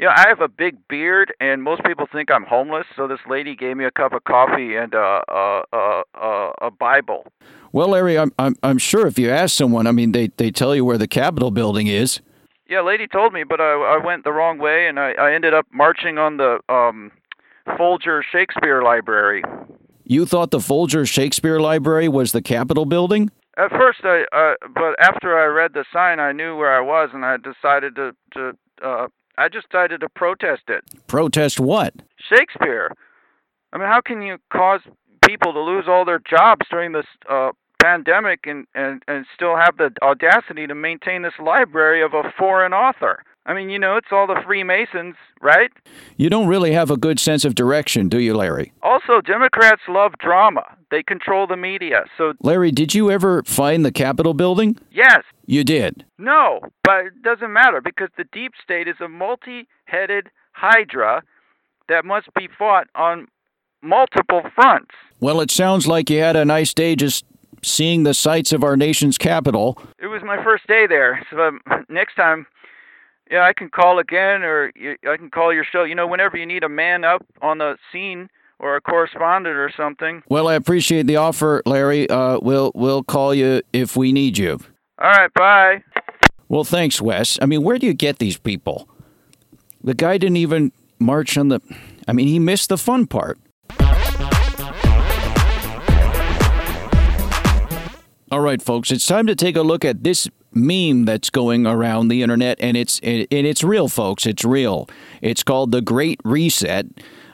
you 0.00 0.06
know, 0.06 0.12
I 0.16 0.28
have 0.28 0.40
a 0.40 0.48
big 0.48 0.76
beard, 0.88 1.34
and 1.40 1.62
most 1.62 1.84
people 1.84 2.06
think 2.10 2.30
I'm 2.30 2.44
homeless. 2.44 2.86
So 2.96 3.06
this 3.06 3.18
lady 3.28 3.54
gave 3.54 3.76
me 3.76 3.84
a 3.84 3.90
cup 3.90 4.14
of 4.14 4.24
coffee 4.24 4.74
and 4.74 4.94
a 4.94 5.20
a 5.28 6.02
a, 6.14 6.50
a 6.62 6.70
Bible. 6.70 7.26
Well, 7.72 7.88
Larry, 7.88 8.18
I'm, 8.18 8.32
I'm 8.38 8.56
I'm 8.62 8.78
sure 8.78 9.06
if 9.06 9.18
you 9.18 9.30
ask 9.30 9.56
someone, 9.56 9.86
I 9.86 9.92
mean, 9.92 10.12
they 10.12 10.28
they 10.36 10.50
tell 10.50 10.74
you 10.74 10.84
where 10.84 10.98
the 10.98 11.08
Capitol 11.08 11.50
building 11.50 11.86
is. 11.86 12.20
Yeah, 12.68 12.82
lady 12.82 13.06
told 13.06 13.32
me, 13.32 13.44
but 13.44 13.60
I 13.60 13.72
I 13.72 14.04
went 14.04 14.24
the 14.24 14.32
wrong 14.32 14.58
way, 14.58 14.88
and 14.88 14.98
I 14.98 15.12
I 15.12 15.32
ended 15.34 15.54
up 15.54 15.66
marching 15.72 16.18
on 16.18 16.36
the 16.36 16.58
um 16.68 17.12
Folger 17.76 18.24
Shakespeare 18.32 18.82
Library. 18.82 19.42
You 20.04 20.26
thought 20.26 20.50
the 20.50 20.60
Folger 20.60 21.06
Shakespeare 21.06 21.60
Library 21.60 22.08
was 22.08 22.32
the 22.32 22.42
Capitol 22.42 22.84
building? 22.84 23.30
At 23.56 23.70
first, 23.70 24.00
I 24.02 24.24
uh, 24.32 24.54
but 24.74 24.98
after 24.98 25.38
I 25.38 25.44
read 25.46 25.72
the 25.74 25.84
sign, 25.92 26.18
I 26.18 26.32
knew 26.32 26.56
where 26.56 26.76
I 26.76 26.80
was, 26.80 27.10
and 27.12 27.24
I 27.24 27.36
decided 27.36 27.94
to 27.96 28.16
to 28.34 28.52
uh, 28.82 29.06
I 29.38 29.48
just 29.48 29.68
decided 29.70 30.00
to 30.00 30.08
protest 30.08 30.62
it. 30.68 30.82
Protest 31.06 31.60
what? 31.60 31.94
Shakespeare. 32.18 32.90
I 33.72 33.78
mean, 33.78 33.86
how 33.86 34.00
can 34.00 34.22
you 34.22 34.38
cause 34.52 34.80
people 35.24 35.52
to 35.52 35.60
lose 35.60 35.84
all 35.86 36.04
their 36.04 36.20
jobs 36.28 36.66
during 36.70 36.92
this 36.92 37.06
uh, 37.28 37.50
pandemic 37.80 38.40
and, 38.46 38.66
and, 38.74 39.02
and 39.08 39.26
still 39.34 39.56
have 39.56 39.76
the 39.76 39.90
audacity 40.02 40.66
to 40.66 40.74
maintain 40.74 41.22
this 41.22 41.32
library 41.44 42.02
of 42.02 42.14
a 42.14 42.32
foreign 42.38 42.72
author? 42.72 43.22
I 43.46 43.54
mean, 43.54 43.70
you 43.70 43.78
know, 43.78 43.96
it's 43.96 44.08
all 44.12 44.26
the 44.26 44.40
Freemasons, 44.46 45.16
right? 45.40 45.70
You 46.18 46.28
don't 46.28 46.46
really 46.46 46.72
have 46.72 46.90
a 46.90 46.96
good 46.96 47.18
sense 47.18 47.44
of 47.44 47.54
direction, 47.54 48.08
do 48.08 48.18
you, 48.20 48.36
Larry? 48.36 48.72
Also, 48.82 49.20
Democrats 49.24 49.80
love 49.88 50.12
drama. 50.18 50.62
They 50.90 51.02
control 51.02 51.46
the 51.46 51.56
media. 51.56 52.04
So, 52.18 52.34
Larry, 52.42 52.70
did 52.70 52.94
you 52.94 53.10
ever 53.10 53.42
find 53.44 53.84
the 53.84 53.90
Capitol 53.92 54.34
building? 54.34 54.76
yes, 54.92 55.22
You 55.46 55.64
did. 55.64 56.04
no, 56.18 56.60
but 56.84 57.06
it 57.06 57.22
doesn't 57.22 57.52
matter 57.52 57.80
because 57.80 58.10
the 58.18 58.24
deep 58.30 58.52
state 58.62 58.86
is 58.86 58.96
a 59.00 59.08
multi 59.08 59.66
headed 59.86 60.28
hydra 60.52 61.22
that 61.88 62.04
must 62.04 62.28
be 62.34 62.46
fought 62.58 62.88
on 62.94 63.26
multiple 63.82 64.42
fronts. 64.54 64.90
Well, 65.20 65.40
it 65.40 65.50
sounds 65.50 65.86
like 65.86 66.10
you 66.10 66.20
had 66.20 66.36
a 66.36 66.44
nice 66.44 66.74
day 66.74 66.94
just 66.94 67.24
seeing 67.62 68.02
the 68.02 68.14
sights 68.14 68.52
of 68.52 68.64
our 68.64 68.76
nation's 68.76 69.18
capital. 69.18 69.80
It 69.98 70.06
was 70.06 70.22
my 70.22 70.42
first 70.42 70.66
day 70.66 70.86
there, 70.86 71.24
so 71.30 71.40
um, 71.40 71.60
next 71.88 72.14
time, 72.14 72.46
yeah, 73.30 73.42
I 73.42 73.52
can 73.52 73.68
call 73.68 73.98
again, 73.98 74.42
or 74.42 74.72
you, 74.74 74.96
I 75.08 75.16
can 75.16 75.30
call 75.30 75.52
your 75.52 75.64
show. 75.64 75.84
You 75.84 75.94
know, 75.94 76.06
whenever 76.06 76.36
you 76.36 76.46
need 76.46 76.64
a 76.64 76.68
man 76.68 77.04
up 77.04 77.24
on 77.42 77.58
the 77.58 77.76
scene 77.92 78.28
or 78.58 78.76
a 78.76 78.80
correspondent 78.80 79.56
or 79.56 79.72
something. 79.76 80.22
Well, 80.28 80.48
I 80.48 80.54
appreciate 80.54 81.06
the 81.06 81.16
offer, 81.16 81.62
Larry. 81.64 82.08
Uh, 82.08 82.38
we'll 82.40 82.72
we'll 82.74 83.02
call 83.02 83.34
you 83.34 83.62
if 83.72 83.96
we 83.96 84.12
need 84.12 84.38
you. 84.38 84.58
All 84.98 85.10
right, 85.10 85.32
bye. 85.34 85.82
Well, 86.48 86.64
thanks, 86.64 87.00
Wes. 87.00 87.38
I 87.40 87.46
mean, 87.46 87.62
where 87.62 87.78
do 87.78 87.86
you 87.86 87.94
get 87.94 88.18
these 88.18 88.36
people? 88.36 88.88
The 89.82 89.94
guy 89.94 90.18
didn't 90.18 90.36
even 90.36 90.72
march 90.98 91.38
on 91.38 91.48
the. 91.48 91.60
I 92.06 92.12
mean, 92.12 92.26
he 92.26 92.38
missed 92.38 92.68
the 92.68 92.78
fun 92.78 93.06
part. 93.06 93.38
All 98.32 98.40
right, 98.40 98.62
folks, 98.62 98.92
it's 98.92 99.06
time 99.06 99.26
to 99.26 99.34
take 99.34 99.56
a 99.56 99.62
look 99.62 99.84
at 99.84 100.04
this 100.04 100.28
meme 100.52 101.04
that's 101.04 101.30
going 101.30 101.66
around 101.66 102.06
the 102.08 102.22
internet, 102.22 102.58
and 102.60 102.76
it's 102.76 103.00
and 103.00 103.26
it's 103.28 103.64
real, 103.64 103.88
folks. 103.88 104.24
It's 104.24 104.44
real. 104.44 104.88
It's 105.20 105.42
called 105.42 105.72
the 105.72 105.80
Great 105.80 106.20
Reset. 106.24 106.86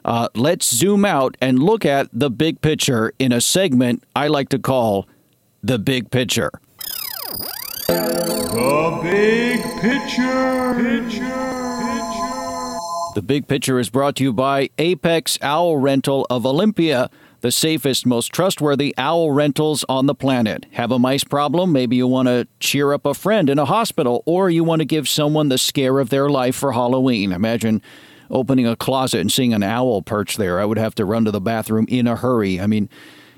Uh, 0.07 0.29
let's 0.35 0.67
zoom 0.67 1.05
out 1.05 1.37
and 1.39 1.63
look 1.63 1.85
at 1.85 2.09
the 2.15 2.31
big 2.31 2.63
picture 2.63 3.13
in 3.19 3.31
a 3.31 3.43
segment 3.43 4.05
I 4.15 4.29
like 4.29 4.49
to 4.49 4.59
call 4.59 5.07
the 5.63 5.79
big 5.79 6.11
picture. 6.11 6.51
The 7.89 9.01
big 9.03 9.61
picture. 9.83 10.75
Picture. 10.77 11.21
Picture. 11.21 12.37
The 13.17 13.23
big 13.23 13.49
picture 13.49 13.79
is 13.79 13.91
brought 13.91 14.17
to 14.17 14.23
you 14.23 14.33
by 14.33 14.71
Apex 14.79 15.39
Owl 15.43 15.77
Rental 15.77 16.27
of 16.31 16.47
Olympia, 16.47 17.11
the 17.47 17.53
safest, 17.53 18.05
most 18.05 18.33
trustworthy 18.33 18.93
owl 18.99 19.31
rentals 19.31 19.85
on 19.89 20.07
the 20.07 20.17
planet. 20.17 20.67
Have 20.73 20.91
a 20.91 20.99
mice 20.99 21.23
problem? 21.23 21.71
Maybe 21.71 21.95
you 21.95 22.09
want 22.09 22.27
to 22.27 22.49
cheer 22.59 22.93
up 22.93 23.07
a 23.07 23.15
friend 23.15 23.49
in 23.49 23.57
a 23.57 23.65
hospital, 23.65 24.25
or 24.27 24.51
you 24.51 24.65
want 24.65 24.81
to 24.81 24.85
give 24.85 25.09
someone 25.09 25.49
the 25.49 25.57
scare 25.57 26.01
of 26.01 26.11
their 26.11 26.29
life 26.29 26.57
for 26.57 26.73
Halloween. 26.73 27.31
Imagine 27.31 27.83
opening 28.33 28.67
a 28.67 28.75
closet 28.75 29.21
and 29.21 29.31
seeing 29.31 29.55
an 29.55 29.63
owl 29.63 30.03
perch 30.03 30.39
there. 30.39 30.59
I 30.59 30.65
would 30.65 30.77
have 30.77 30.97
to 30.97 31.05
run 31.05 31.25
to 31.27 31.31
the 31.31 31.41
bathroom 31.41 31.87
in 31.89 32.09
a 32.09 32.17
hurry. 32.17 32.61
I 32.61 32.67
mean, 32.67 32.91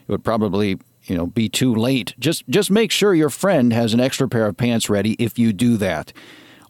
it 0.06 0.10
would 0.10 0.24
probably 0.24 0.78
you 1.02 1.14
know 1.14 1.26
be 1.26 1.50
too 1.50 1.74
late 1.74 2.14
just 2.18 2.48
just 2.48 2.70
make 2.70 2.90
sure 2.90 3.14
your 3.14 3.30
friend 3.30 3.72
has 3.72 3.94
an 3.94 4.00
extra 4.00 4.28
pair 4.28 4.46
of 4.46 4.56
pants 4.58 4.90
ready 4.90 5.12
if 5.18 5.38
you 5.38 5.54
do 5.54 5.78
that 5.78 6.12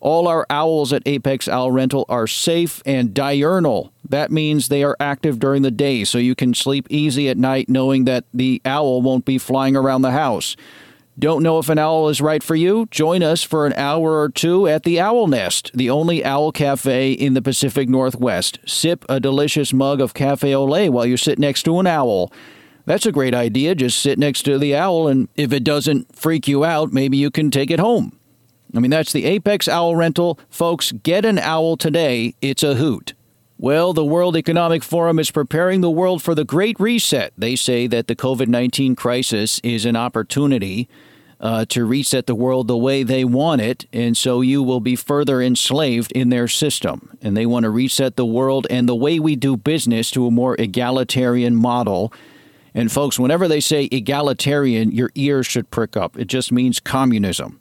all 0.00 0.28
our 0.28 0.47
owls 0.50 0.93
at 0.93 1.02
apex 1.07 1.49
owl 1.49 1.71
rental 1.71 2.05
are 2.09 2.26
safe 2.26 2.83
and 2.87 3.14
diurnal 3.14 3.93
that 4.09 4.31
means 4.31 4.69
they 4.69 4.83
are 4.83 4.97
active 5.00 5.38
during 5.38 5.62
the 5.62 5.71
day 5.71 6.05
so 6.05 6.19
you 6.19 6.35
can 6.35 6.55
sleep 6.55 6.87
easy 6.90 7.28
at 7.28 7.37
night 7.37 7.69
knowing 7.69 8.05
that 8.05 8.25
the 8.33 8.61
owl 8.64 9.02
won't 9.02 9.25
be 9.25 9.38
flying 9.38 9.76
around 9.76 10.02
the 10.02 10.12
house 10.12 10.57
don't 11.19 11.43
know 11.43 11.59
if 11.59 11.69
an 11.69 11.78
owl 11.78 12.09
is 12.09 12.21
right 12.21 12.45
for 12.45 12.55
you? 12.55 12.87
Join 12.93 13.25
us 13.25 13.43
for 13.43 13.67
an 13.67 13.73
hour 13.73 14.21
or 14.21 14.28
two 14.28 14.69
at 14.69 14.85
the 14.85 15.00
Owl 15.00 15.26
Nest, 15.26 15.73
the 15.75 15.90
only 15.90 16.25
owl 16.25 16.52
cafe 16.52 17.11
in 17.11 17.35
the 17.35 17.43
Pacific 17.43 17.88
Northwest. 17.88 18.61
Sip 18.64 19.05
a 19.09 19.19
delicious 19.19 19.73
mug 19.73 20.00
of 20.00 20.14
cafe 20.14 20.55
au 20.55 20.64
lait 20.64 20.90
while 20.90 21.05
you 21.05 21.17
sit 21.17 21.40
next 21.40 21.64
to 21.64 21.81
an 21.81 21.88
owl. 21.88 22.33
That's 22.87 23.05
a 23.05 23.11
great 23.11 23.35
idea. 23.35 23.75
Just 23.75 24.00
sit 24.00 24.17
next 24.17 24.45
to 24.45 24.59
the 24.59 24.76
owl, 24.76 25.09
and 25.09 25.28
if 25.35 25.52
it 25.52 25.64
doesn't 25.64 26.14
freak 26.14 26.47
you 26.47 26.64
out, 26.64 26.93
maybe 26.93 27.17
you 27.17 27.33
can 27.33 27.50
take 27.50 27.73
it 27.73 27.81
home. 27.81 28.18
I 28.75 28.81
mean, 28.81 28.91
that's 28.91 29.13
the 29.13 29.25
Apex 29.25 29.69
Owl 29.69 29.97
Rental. 29.97 30.39
Folks, 30.51 30.93
get 30.93 31.25
an 31.25 31.39
owl 31.39 31.77
today. 31.77 32.35
It's 32.41 32.63
a 32.63 32.75
hoot. 32.75 33.15
Well, 33.57 33.93
the 33.93 34.05
World 34.05 34.37
Economic 34.37 34.85
Forum 34.85 35.19
is 35.19 35.33
preparing 35.33 35.81
the 35.81 35.91
world 35.91 36.23
for 36.23 36.35
the 36.35 36.45
Great 36.45 36.79
Reset. 36.79 37.33
They 37.37 37.57
say 37.57 37.87
that 37.89 38.07
the 38.07 38.15
COVID 38.15 38.47
19 38.47 38.95
crisis 38.95 39.59
is 39.65 39.85
an 39.85 39.97
opportunity 39.97 40.89
uh, 41.41 41.65
to 41.67 41.85
reset 41.85 42.27
the 42.27 42.35
world 42.35 42.69
the 42.69 42.77
way 42.77 43.03
they 43.03 43.25
want 43.25 43.61
it, 43.61 43.87
and 43.93 44.17
so 44.17 44.41
you 44.41 44.63
will 44.63 44.81
be 44.81 44.97
further 44.97 45.41
enslaved 45.41 46.13
in 46.13 46.29
their 46.29 46.49
system. 46.49 47.17
And 47.23 47.37
they 47.37 47.47
want 47.47 47.65
to 47.65 47.71
reset 47.71 48.17
the 48.17 48.27
world 48.27 48.67
and 48.71 48.89
the 48.89 48.95
way 48.95 49.19
we 49.19 49.37
do 49.37 49.57
business 49.57 50.11
to 50.13 50.27
a 50.27 50.31
more 50.31 50.55
egalitarian 50.59 51.57
model. 51.57 52.13
And 52.75 52.93
folks, 52.93 53.19
whenever 53.19 53.49
they 53.49 53.61
say 53.61 53.89
egalitarian, 53.91 54.93
your 54.93 55.11
ears 55.15 55.47
should 55.47 55.71
prick 55.71 55.97
up. 55.97 56.19
It 56.19 56.27
just 56.27 56.53
means 56.53 56.81
communism. 56.81 57.59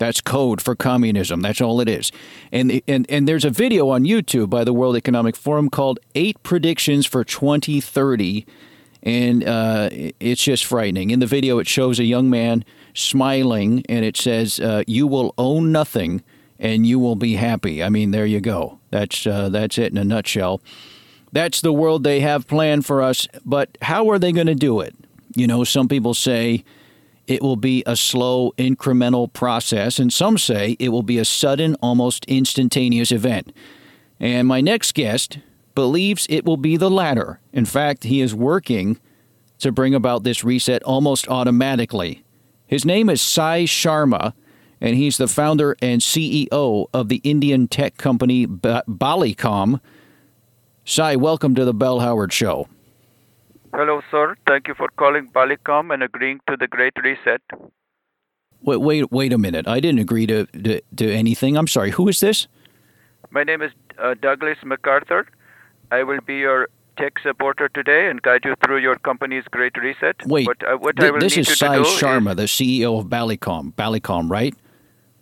That's 0.00 0.22
code 0.22 0.62
for 0.62 0.74
communism. 0.74 1.42
That's 1.42 1.60
all 1.60 1.78
it 1.78 1.88
is. 1.88 2.10
And, 2.50 2.80
and, 2.88 3.04
and 3.10 3.28
there's 3.28 3.44
a 3.44 3.50
video 3.50 3.90
on 3.90 4.04
YouTube 4.04 4.48
by 4.48 4.64
the 4.64 4.72
World 4.72 4.96
Economic 4.96 5.36
Forum 5.36 5.68
called 5.68 6.00
Eight 6.14 6.42
Predictions 6.42 7.04
for 7.04 7.22
2030. 7.22 8.46
And 9.02 9.46
uh, 9.46 9.90
it's 9.92 10.42
just 10.42 10.64
frightening. 10.64 11.10
In 11.10 11.20
the 11.20 11.26
video, 11.26 11.58
it 11.58 11.68
shows 11.68 11.98
a 11.98 12.04
young 12.04 12.30
man 12.30 12.64
smiling 12.94 13.84
and 13.90 14.02
it 14.02 14.16
says, 14.16 14.58
uh, 14.58 14.84
You 14.86 15.06
will 15.06 15.34
own 15.36 15.70
nothing 15.70 16.22
and 16.58 16.86
you 16.86 16.98
will 16.98 17.16
be 17.16 17.34
happy. 17.34 17.82
I 17.82 17.90
mean, 17.90 18.10
there 18.10 18.26
you 18.26 18.40
go. 18.40 18.78
That's, 18.88 19.26
uh, 19.26 19.50
that's 19.50 19.76
it 19.76 19.92
in 19.92 19.98
a 19.98 20.04
nutshell. 20.04 20.62
That's 21.30 21.60
the 21.60 21.74
world 21.74 22.04
they 22.04 22.20
have 22.20 22.46
planned 22.46 22.86
for 22.86 23.02
us. 23.02 23.28
But 23.44 23.76
how 23.82 24.08
are 24.08 24.18
they 24.18 24.32
going 24.32 24.46
to 24.46 24.54
do 24.54 24.80
it? 24.80 24.96
You 25.36 25.46
know, 25.46 25.62
some 25.62 25.88
people 25.88 26.14
say, 26.14 26.64
it 27.30 27.42
will 27.42 27.54
be 27.54 27.84
a 27.86 27.94
slow, 27.94 28.50
incremental 28.58 29.32
process, 29.32 30.00
and 30.00 30.12
some 30.12 30.36
say 30.36 30.76
it 30.80 30.88
will 30.88 31.04
be 31.04 31.16
a 31.16 31.24
sudden, 31.24 31.76
almost 31.76 32.24
instantaneous 32.24 33.12
event. 33.12 33.52
And 34.18 34.48
my 34.48 34.60
next 34.60 34.94
guest 34.94 35.38
believes 35.76 36.26
it 36.28 36.44
will 36.44 36.56
be 36.56 36.76
the 36.76 36.90
latter. 36.90 37.38
In 37.52 37.66
fact, 37.66 38.02
he 38.02 38.20
is 38.20 38.34
working 38.34 38.98
to 39.60 39.70
bring 39.70 39.94
about 39.94 40.24
this 40.24 40.42
reset 40.42 40.82
almost 40.82 41.28
automatically. 41.28 42.24
His 42.66 42.84
name 42.84 43.08
is 43.08 43.22
Sai 43.22 43.62
Sharma, 43.62 44.32
and 44.80 44.96
he's 44.96 45.16
the 45.16 45.28
founder 45.28 45.76
and 45.80 46.00
CEO 46.00 46.86
of 46.92 47.08
the 47.08 47.20
Indian 47.22 47.68
tech 47.68 47.96
company 47.96 48.44
ba- 48.44 48.82
Balicom. 48.88 49.78
Sai, 50.84 51.14
welcome 51.14 51.54
to 51.54 51.64
the 51.64 51.74
Bell 51.74 52.00
Howard 52.00 52.32
Show. 52.32 52.66
Hello, 53.72 54.00
sir. 54.10 54.36
Thank 54.46 54.68
you 54.68 54.74
for 54.74 54.88
calling 54.96 55.28
Balicom 55.28 55.92
and 55.94 56.02
agreeing 56.02 56.40
to 56.48 56.56
the 56.56 56.66
Great 56.66 56.94
Reset. 57.02 57.40
Wait, 58.62 58.76
wait, 58.76 59.10
wait 59.12 59.32
a 59.32 59.38
minute. 59.38 59.66
I 59.68 59.80
didn't 59.80 60.00
agree 60.00 60.26
to, 60.26 60.46
to, 60.46 60.80
to 60.96 61.12
anything. 61.12 61.56
I'm 61.56 61.68
sorry. 61.68 61.92
Who 61.92 62.08
is 62.08 62.20
this? 62.20 62.48
My 63.30 63.44
name 63.44 63.62
is 63.62 63.70
uh, 63.98 64.14
Douglas 64.20 64.58
MacArthur. 64.64 65.26
I 65.92 66.02
will 66.02 66.20
be 66.20 66.38
your 66.38 66.68
tech 66.98 67.18
supporter 67.22 67.68
today 67.68 68.08
and 68.08 68.20
guide 68.20 68.42
you 68.44 68.54
through 68.64 68.78
your 68.78 68.96
company's 68.96 69.44
Great 69.50 69.76
Reset. 69.78 70.16
Wait, 70.26 70.46
what, 70.46 70.62
uh, 70.62 70.76
what 70.76 70.98
will 70.98 71.18
this 71.18 71.36
need 71.36 71.48
is 71.48 71.58
Sai 71.58 71.78
Sharma, 71.78 72.30
Is, 72.30 72.36
the 72.36 72.42
CEO 72.42 72.98
of 72.98 73.06
Balicom. 73.06 73.72
Balicom, 73.74 74.28
right? 74.30 74.54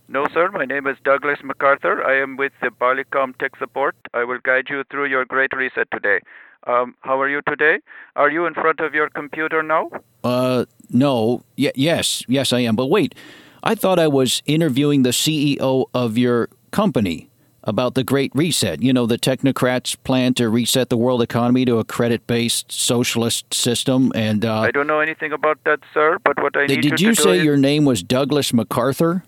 no, 0.09 0.26
sir. 0.33 0.50
My 0.50 0.64
name 0.64 0.87
is 0.87 0.97
Douglas 1.05 1.38
MacArthur. 1.45 2.02
I 2.02 2.21
am 2.21 2.37
with 2.37 2.52
the 2.62 2.71
Balicom 2.71 3.37
Tech 3.38 3.52
Support. 3.59 3.95
I 4.14 4.25
will 4.25 4.38
guide 4.43 4.67
you 4.71 4.85
through 4.90 5.07
your 5.07 5.26
Great 5.26 5.52
Reset 5.55 5.88
today. 5.93 6.21
Um, 6.67 6.95
how 7.00 7.21
are 7.21 7.29
you 7.29 7.41
today? 7.49 7.81
Are 8.17 8.31
you 8.31 8.47
in 8.47 8.55
front 8.55 8.81
of 8.81 8.95
your 8.95 9.09
computer 9.09 9.62
now? 9.62 9.91
Uh, 10.25 10.65
no. 10.91 11.43
Y- 11.57 11.73
yes, 11.75 12.23
yes, 12.29 12.53
I 12.53 12.61
am. 12.61 12.77
But 12.77 12.87
wait, 12.87 13.15
I 13.62 13.75
thought 13.75 13.99
I 13.99 14.09
was 14.09 14.43
interviewing 14.47 15.03
the 15.03 15.11
CEO 15.11 15.87
of 15.95 16.19
your 16.19 16.49
company 16.71 17.31
about 17.65 17.95
the 17.95 18.05
Great 18.05 18.33
Reset. 18.35 18.83
You 18.83 18.93
know, 18.93 19.07
the 19.07 19.19
technocrats 19.19 19.97
plan 20.05 20.35
to 20.35 20.49
reset 20.49 20.88
the 20.88 20.97
world 20.97 21.23
economy 21.23 21.65
to 21.65 21.79
a 21.79 21.85
credit-based 21.85 22.73
socialist 22.73 23.53
system. 23.53 24.12
And 24.15 24.45
uh, 24.45 24.61
I 24.61 24.71
don't 24.71 24.87
know 24.87 25.00
anything 25.00 25.33
about 25.33 25.59
that, 25.65 25.81
sir. 25.95 26.19
But 26.25 26.43
what 26.43 26.57
I 26.57 26.67
did, 26.67 26.83
did 26.83 27.00
you 27.00 27.15
say 27.15 27.38
is 27.38 27.45
your 27.45 27.57
name 27.57 27.85
was 27.85 28.03
Douglas 28.03 28.53
MacArthur? 28.53 29.23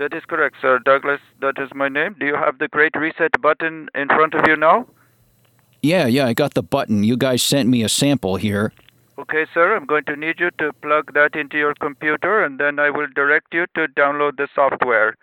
that 0.00 0.14
is 0.14 0.24
correct, 0.24 0.56
sir. 0.62 0.78
Douglas, 0.78 1.20
that 1.40 1.58
is 1.58 1.68
my 1.74 1.88
name. 1.88 2.16
Do 2.18 2.26
you 2.26 2.34
have 2.34 2.58
the 2.58 2.68
Great 2.68 2.96
Reset 2.96 3.38
button 3.40 3.88
in 3.94 4.08
front 4.08 4.34
of 4.34 4.48
you 4.48 4.56
now? 4.56 4.86
Yeah, 5.82 6.06
yeah, 6.06 6.26
I 6.26 6.34
got 6.34 6.54
the 6.54 6.62
button. 6.62 7.04
You 7.04 7.16
guys 7.16 7.42
sent 7.42 7.68
me 7.68 7.82
a 7.82 7.88
sample 7.88 8.36
here. 8.36 8.72
Okay, 9.18 9.46
sir, 9.52 9.76
I'm 9.76 9.84
going 9.84 10.04
to 10.04 10.16
need 10.16 10.40
you 10.40 10.50
to 10.58 10.72
plug 10.80 11.12
that 11.14 11.36
into 11.36 11.58
your 11.58 11.74
computer 11.74 12.42
and 12.42 12.58
then 12.58 12.78
I 12.78 12.90
will 12.90 13.08
direct 13.14 13.52
you 13.52 13.66
to 13.74 13.86
download 13.88 14.36
the 14.36 14.48
software. 14.54 15.16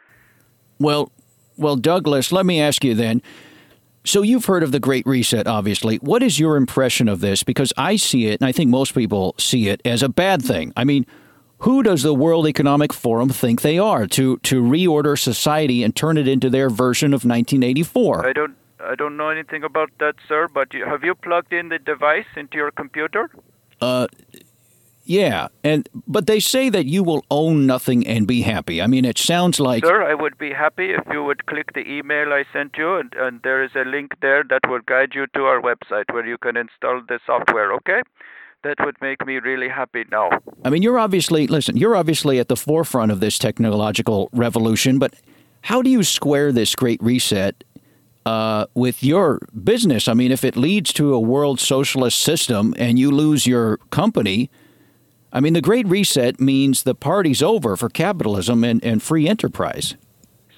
Well, 0.80 1.12
Well, 1.58 1.76
Douglas, 1.76 2.32
let 2.32 2.46
me 2.46 2.62
ask 2.62 2.84
you 2.84 2.94
then. 2.94 3.22
So 4.06 4.22
you've 4.22 4.46
heard 4.46 4.64
of 4.64 4.72
the 4.72 4.80
Great 4.80 5.06
Reset, 5.06 5.48
obviously. 5.48 5.98
What 5.98 6.24
is 6.24 6.40
your 6.40 6.56
impression 6.56 7.10
of 7.10 7.20
this? 7.20 7.44
Because 7.44 7.74
I 7.76 7.98
see 7.98 8.28
it, 8.28 8.40
and 8.40 8.48
I 8.48 8.52
think 8.52 8.70
most 8.70 8.94
people 8.94 9.36
see 9.38 9.68
it 9.68 9.82
as 9.84 10.02
a 10.02 10.08
bad 10.08 10.42
thing. 10.42 10.72
I 10.78 10.84
mean, 10.86 11.06
who 11.60 11.84
does 11.84 12.04
the 12.04 12.14
World 12.14 12.48
Economic 12.48 12.94
Forum 12.94 13.30
think 13.30 13.62
they 13.62 13.80
are 13.80 14.08
to 14.08 14.38
to 14.38 14.62
reorder 14.62 15.20
society 15.20 15.84
and 15.84 15.96
turn 15.96 16.18
it 16.18 16.28
into 16.28 16.50
their 16.50 16.70
version 16.70 17.08
of 17.08 17.26
1984? 17.26 18.28
I 18.28 18.34
don't 18.34 18.56
I 18.80 18.96
don't 18.96 19.18
know 19.18 19.30
anything 19.30 19.64
about 19.64 19.92
that, 20.00 20.16
sir. 20.28 20.48
But 20.48 20.74
you, 20.74 20.86
have 20.86 21.04
you 21.04 21.16
plugged 21.16 21.54
in 21.54 21.70
the 21.70 21.80
device 21.80 22.26
into 22.36 22.58
your 22.58 22.72
computer? 22.72 23.30
Uh, 23.82 24.08
yeah, 25.08 25.48
and 25.64 25.88
but 26.06 26.28
they 26.28 26.42
say 26.42 26.70
that 26.70 26.86
you 26.86 27.02
will 27.02 27.24
own 27.32 27.66
nothing 27.66 28.06
and 28.06 28.28
be 28.28 28.42
happy. 28.42 28.82
I 28.82 28.88
mean, 28.88 29.06
it 29.06 29.18
sounds 29.18 29.58
like. 29.58 29.86
Sir, 29.86 30.04
I 30.04 30.14
would 30.14 30.38
be 30.38 30.52
happy 30.52 30.92
if 30.92 31.02
you 31.10 31.24
would 31.24 31.46
click 31.46 31.72
the 31.74 31.90
email 31.90 32.34
I 32.34 32.44
sent 32.52 32.76
you, 32.78 32.96
and, 32.96 33.14
and 33.14 33.42
there 33.42 33.64
is 33.64 33.72
a 33.76 33.86
link 33.86 34.20
there 34.22 34.44
that 34.50 34.68
will 34.68 34.82
guide 34.86 35.16
you 35.16 35.26
to 35.28 35.44
our 35.44 35.62
website 35.62 36.14
where 36.14 36.26
you 36.26 36.38
can 36.38 36.58
install 36.58 37.02
the 37.08 37.20
software. 37.26 37.72
Okay, 37.76 38.02
that 38.64 38.76
would 38.86 38.98
make 39.02 39.26
me 39.26 39.38
really 39.38 39.70
happy 39.70 40.04
now. 40.12 40.30
I 40.66 40.70
mean, 40.70 40.82
you're 40.82 41.00
obviously 41.00 41.48
listen. 41.48 41.78
You're 41.78 41.96
obviously 41.96 42.38
at 42.40 42.50
the 42.50 42.58
forefront 42.58 43.14
of 43.14 43.22
this 43.22 43.40
technological 43.40 44.30
revolution, 44.34 45.00
but 45.00 45.16
how 45.62 45.82
do 45.82 45.90
you 45.90 46.04
square 46.04 46.52
this 46.52 46.76
great 46.76 47.02
reset 47.02 47.64
uh, 48.28 48.66
with 48.74 49.04
your 49.04 49.40
business? 49.64 50.08
I 50.08 50.14
mean, 50.14 50.32
if 50.32 50.44
it 50.44 50.56
leads 50.56 50.94
to 50.94 51.14
a 51.14 51.20
world 51.20 51.60
socialist 51.60 52.20
system 52.20 52.74
and 52.78 53.00
you 53.00 53.12
lose 53.12 53.48
your 53.48 53.78
company 53.90 54.50
I 55.34 55.40
mean, 55.40 55.54
the 55.54 55.62
Great 55.62 55.88
Reset 55.88 56.40
means 56.40 56.84
the 56.84 56.96
party's 56.96 57.44
over 57.44 57.76
for 57.76 57.90
capitalism 57.90 58.64
and, 58.64 58.84
and 58.84 59.04
free 59.04 59.28
enterprise. 59.28 59.96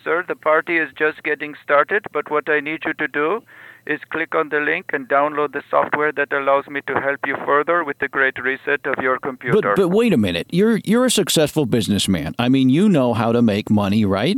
Sir, 0.03 0.23
the 0.27 0.35
party 0.35 0.77
is 0.77 0.89
just 0.97 1.23
getting 1.23 1.55
started, 1.63 2.05
but 2.13 2.29
what 2.31 2.49
I 2.49 2.59
need 2.59 2.81
you 2.85 2.93
to 2.93 3.07
do 3.07 3.43
is 3.87 3.99
click 4.11 4.35
on 4.35 4.49
the 4.49 4.59
link 4.59 4.91
and 4.93 5.09
download 5.09 5.53
the 5.53 5.63
software 5.69 6.11
that 6.11 6.31
allows 6.31 6.67
me 6.67 6.81
to 6.87 6.93
help 7.01 7.19
you 7.25 7.35
further 7.45 7.83
with 7.83 7.97
the 7.99 8.07
Great 8.07 8.37
Reset 8.41 8.85
of 8.85 9.01
your 9.01 9.17
computer. 9.19 9.59
But, 9.61 9.75
but 9.75 9.89
wait 9.89 10.13
a 10.13 10.17
minute. 10.17 10.47
You're, 10.51 10.77
you're 10.85 11.05
a 11.05 11.11
successful 11.11 11.65
businessman. 11.65 12.35
I 12.37 12.49
mean, 12.49 12.69
you 12.69 12.87
know 12.87 13.13
how 13.13 13.31
to 13.31 13.41
make 13.41 13.69
money, 13.69 14.05
right? 14.05 14.37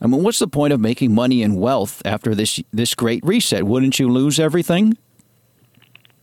I 0.00 0.06
mean, 0.06 0.22
what's 0.22 0.38
the 0.38 0.48
point 0.48 0.72
of 0.72 0.80
making 0.80 1.14
money 1.14 1.42
and 1.42 1.58
wealth 1.58 2.00
after 2.04 2.34
this, 2.34 2.60
this 2.72 2.94
Great 2.94 3.24
Reset? 3.24 3.64
Wouldn't 3.64 3.98
you 3.98 4.08
lose 4.08 4.40
everything? 4.40 4.96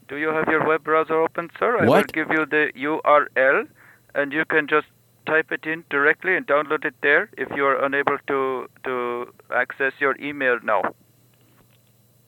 Do 0.07 0.17
you 0.17 0.29
have 0.29 0.47
your 0.47 0.65
web 0.67 0.83
browser 0.83 1.21
open, 1.21 1.49
sir? 1.59 1.77
I 1.81 1.85
What? 1.85 2.07
will 2.07 2.25
give 2.25 2.31
you 2.31 2.45
the 2.45 2.71
URL, 2.75 3.67
and 4.15 4.31
you 4.33 4.45
can 4.45 4.67
just 4.67 4.87
type 5.25 5.51
it 5.51 5.65
in 5.65 5.83
directly 5.89 6.35
and 6.35 6.47
download 6.47 6.85
it 6.85 6.95
there 7.01 7.29
if 7.37 7.49
you 7.55 7.65
are 7.65 7.83
unable 7.83 8.17
to 8.27 8.67
to 8.85 9.33
access 9.53 9.91
your 9.99 10.15
email 10.21 10.57
now. 10.63 10.81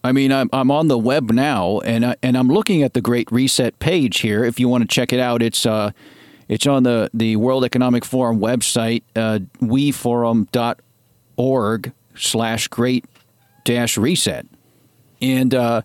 I 0.03 0.11
mean, 0.11 0.31
I'm, 0.31 0.49
I'm 0.53 0.71
on 0.71 0.87
the 0.87 0.97
web 0.97 1.31
now, 1.31 1.79
and 1.79 2.05
I, 2.05 2.15
and 2.21 2.37
I'm 2.37 2.49
looking 2.49 2.83
at 2.83 2.93
the 2.93 3.01
Great 3.01 3.31
Reset 3.31 3.79
page 3.79 4.19
here. 4.19 4.43
If 4.43 4.59
you 4.59 4.67
want 4.67 4.81
to 4.83 4.87
check 4.87 5.11
it 5.13 5.19
out, 5.19 5.41
it's 5.41 5.65
uh, 5.65 5.91
it's 6.49 6.67
on 6.67 6.83
the, 6.83 7.09
the 7.13 7.37
World 7.37 7.63
Economic 7.63 8.03
Forum 8.03 8.39
website, 8.39 9.03
uh, 9.15 9.39
weforum.org 9.61 10.79
slash 12.15 12.67
Great 12.67 13.05
dash 13.63 13.98
Reset, 13.98 14.46
and 15.22 15.53
uh, 15.53 15.81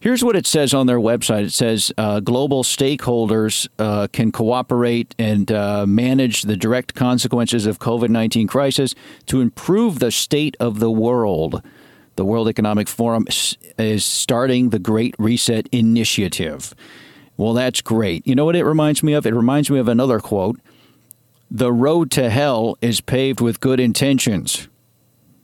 here's 0.00 0.24
what 0.24 0.34
it 0.36 0.46
says 0.46 0.74
on 0.74 0.86
their 0.86 0.98
website. 0.98 1.44
It 1.44 1.52
says 1.52 1.92
uh, 1.98 2.20
global 2.20 2.62
stakeholders 2.64 3.68
uh, 3.78 4.08
can 4.12 4.32
cooperate 4.32 5.14
and 5.18 5.50
uh, 5.52 5.86
manage 5.86 6.42
the 6.42 6.56
direct 6.56 6.94
consequences 6.94 7.66
of 7.66 7.78
COVID 7.78 8.08
19 8.08 8.46
crisis 8.46 8.94
to 9.26 9.40
improve 9.40 9.98
the 9.98 10.10
state 10.10 10.56
of 10.58 10.80
the 10.80 10.90
world. 10.90 11.62
The 12.16 12.24
World 12.24 12.48
Economic 12.48 12.88
Forum 12.88 13.26
is 13.78 14.04
starting 14.04 14.70
the 14.70 14.78
Great 14.78 15.14
Reset 15.18 15.66
Initiative. 15.72 16.74
Well, 17.36 17.54
that's 17.54 17.80
great. 17.80 18.26
You 18.26 18.34
know 18.34 18.44
what 18.44 18.56
it 18.56 18.64
reminds 18.64 19.02
me 19.02 19.14
of? 19.14 19.26
It 19.26 19.34
reminds 19.34 19.70
me 19.70 19.78
of 19.78 19.88
another 19.88 20.20
quote 20.20 20.60
The 21.54 21.70
road 21.70 22.10
to 22.12 22.30
hell 22.30 22.78
is 22.80 23.02
paved 23.02 23.42
with 23.42 23.60
good 23.60 23.78
intentions. 23.78 24.68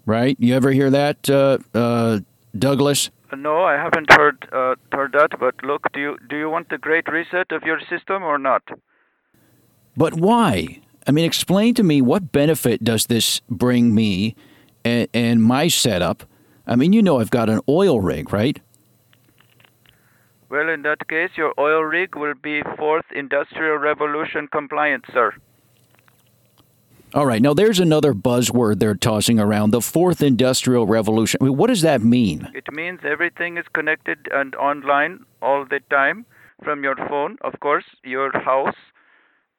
Right? 0.07 0.39
You 0.41 0.55
ever 0.55 0.71
hear 0.71 0.89
that, 0.89 1.29
uh, 1.29 1.59
uh, 1.75 2.21
Douglas? 2.59 3.11
No, 3.37 3.65
I 3.65 3.75
haven't 3.75 4.11
heard 4.11 4.49
uh, 4.51 4.77
heard 4.91 5.13
that. 5.13 5.39
But 5.39 5.63
look, 5.63 5.93
do 5.93 6.01
you 6.01 6.17
do 6.31 6.39
you 6.39 6.49
want 6.49 6.71
the 6.71 6.79
Great 6.79 7.07
Reset 7.09 7.53
of 7.53 7.63
your 7.63 7.79
system 7.91 8.23
or 8.23 8.39
not? 8.39 8.63
But 9.99 10.15
why? 10.15 10.81
I 11.07 11.11
mean, 11.11 11.27
explain 11.27 11.75
to 11.75 11.83
me 11.83 12.01
what 12.01 12.33
benefit 12.33 12.83
does 12.83 13.05
this 13.07 13.43
bring 13.51 13.95
me 13.95 14.35
and, 14.87 15.09
and 15.13 15.43
my 15.43 15.69
setup? 15.69 16.25
I 16.67 16.75
mean, 16.75 16.95
you 16.95 17.03
know, 17.03 17.21
I've 17.21 17.31
got 17.31 17.51
an 17.51 17.61
oil 17.69 18.01
rig, 18.01 18.33
right? 18.33 18.59
Well, 20.49 20.71
in 20.71 20.81
that 20.83 21.07
case, 21.09 21.33
your 21.37 21.53
oil 21.59 21.83
rig 21.83 22.17
will 22.17 22.35
be 22.35 22.63
fourth 22.79 23.05
industrial 23.15 23.77
revolution 23.77 24.49
compliant, 24.51 25.05
sir. 25.13 25.35
All 27.15 27.25
right. 27.25 27.41
Now, 27.41 27.55
there's 27.55 27.81
another 27.81 28.13
buzzword 28.13 28.81
they're 28.81 28.95
tossing 28.95 29.41
around 29.41 29.71
the 29.71 29.81
fourth 29.81 30.23
industrial 30.23 30.87
revolution. 30.87 31.39
I 31.41 31.45
mean, 31.45 31.57
what 31.57 31.69
does 31.69 31.81
that 31.81 32.03
mean? 32.03 32.49
It 32.55 32.71
means 32.71 33.01
everything 33.03 33.57
is 33.57 33.65
connected 33.73 34.29
and 34.31 34.55
online 34.57 35.25
all 35.41 35.65
the 35.65 35.81
time 35.91 36.27
from 36.63 36.85
your 36.85 36.97
phone. 36.97 37.39
Of 37.41 37.61
course, 37.61 37.85
your 38.05 38.31
house, 38.39 38.75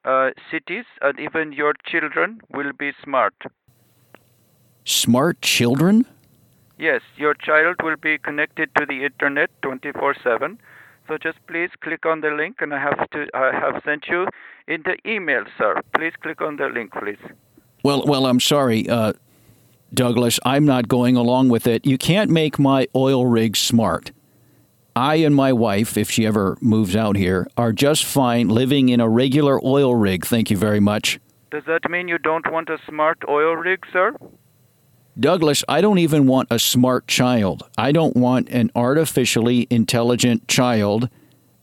uh, 0.06 0.30
cities, 0.52 0.86
and 1.02 1.20
even 1.20 1.52
your 1.52 1.74
children 1.86 2.40
will 2.54 2.72
be 2.78 2.92
smart. 3.04 3.34
Smart 4.86 5.42
children? 5.42 6.06
Yes, 6.78 7.02
your 7.18 7.34
child 7.34 7.78
will 7.84 7.98
be 7.98 8.18
connected 8.20 8.70
to 8.78 8.86
the 8.86 9.04
internet 9.04 9.50
24/7. 9.64 10.60
So 11.10 11.18
just 11.18 11.40
please 11.48 11.72
click 11.82 12.06
on 12.06 12.22
the 12.22 12.30
link, 12.30 12.58
and 12.62 12.72
I 12.72 12.80
have 12.80 13.10
to 13.10 13.26
I 13.34 13.52
have 13.52 13.82
sent 13.84 14.06
you 14.08 14.28
in 14.68 14.84
the 14.84 14.96
email, 15.10 15.44
sir. 15.58 15.82
Please 15.96 16.14
click 16.22 16.40
on 16.40 16.58
the 16.58 16.68
link, 16.68 16.94
please. 16.94 17.18
Well, 17.84 18.04
well, 18.06 18.28
I'm 18.28 18.40
sorry, 18.40 18.88
uh, 18.88 19.14
Douglas. 19.92 20.40
I'm 20.46 20.66
not 20.66 20.88
going 20.88 21.16
along 21.16 21.50
with 21.50 21.66
it. 21.66 21.84
You 21.84 21.98
can't 21.98 22.30
make 22.30 22.60
my 22.60 22.88
oil 22.96 23.26
rig 23.26 23.58
smart. 23.58 24.12
I 24.96 25.16
and 25.16 25.34
my 25.34 25.52
wife, 25.52 25.98
if 25.98 26.12
she 26.12 26.28
ever 26.28 26.58
moves 26.62 26.96
out 26.96 27.16
here, 27.16 27.48
are 27.58 27.72
just 27.72 28.06
fine 28.06 28.50
living 28.50 28.90
in 28.90 29.00
a 29.00 29.10
regular 29.10 29.60
oil 29.66 29.96
rig. 29.96 30.28
Thank 30.28 30.52
you 30.52 30.58
very 30.58 30.80
much. 30.80 31.20
Does 31.50 31.64
that 31.66 31.90
mean 31.90 32.08
you 32.08 32.20
don't 32.20 32.52
want 32.52 32.70
a 32.70 32.78
smart 32.88 33.18
oil 33.28 33.56
rig, 33.56 33.84
sir? 33.92 34.14
Douglas, 35.20 35.66
I 35.68 35.82
don't 35.82 35.98
even 35.98 36.28
want 36.28 36.48
a 36.50 36.60
smart 36.60 37.08
child. 37.08 37.70
I 37.78 37.92
don't 37.92 38.16
want 38.16 38.50
an 38.50 38.72
artificially 38.74 39.68
intelligent 39.70 40.48
child 40.48 41.10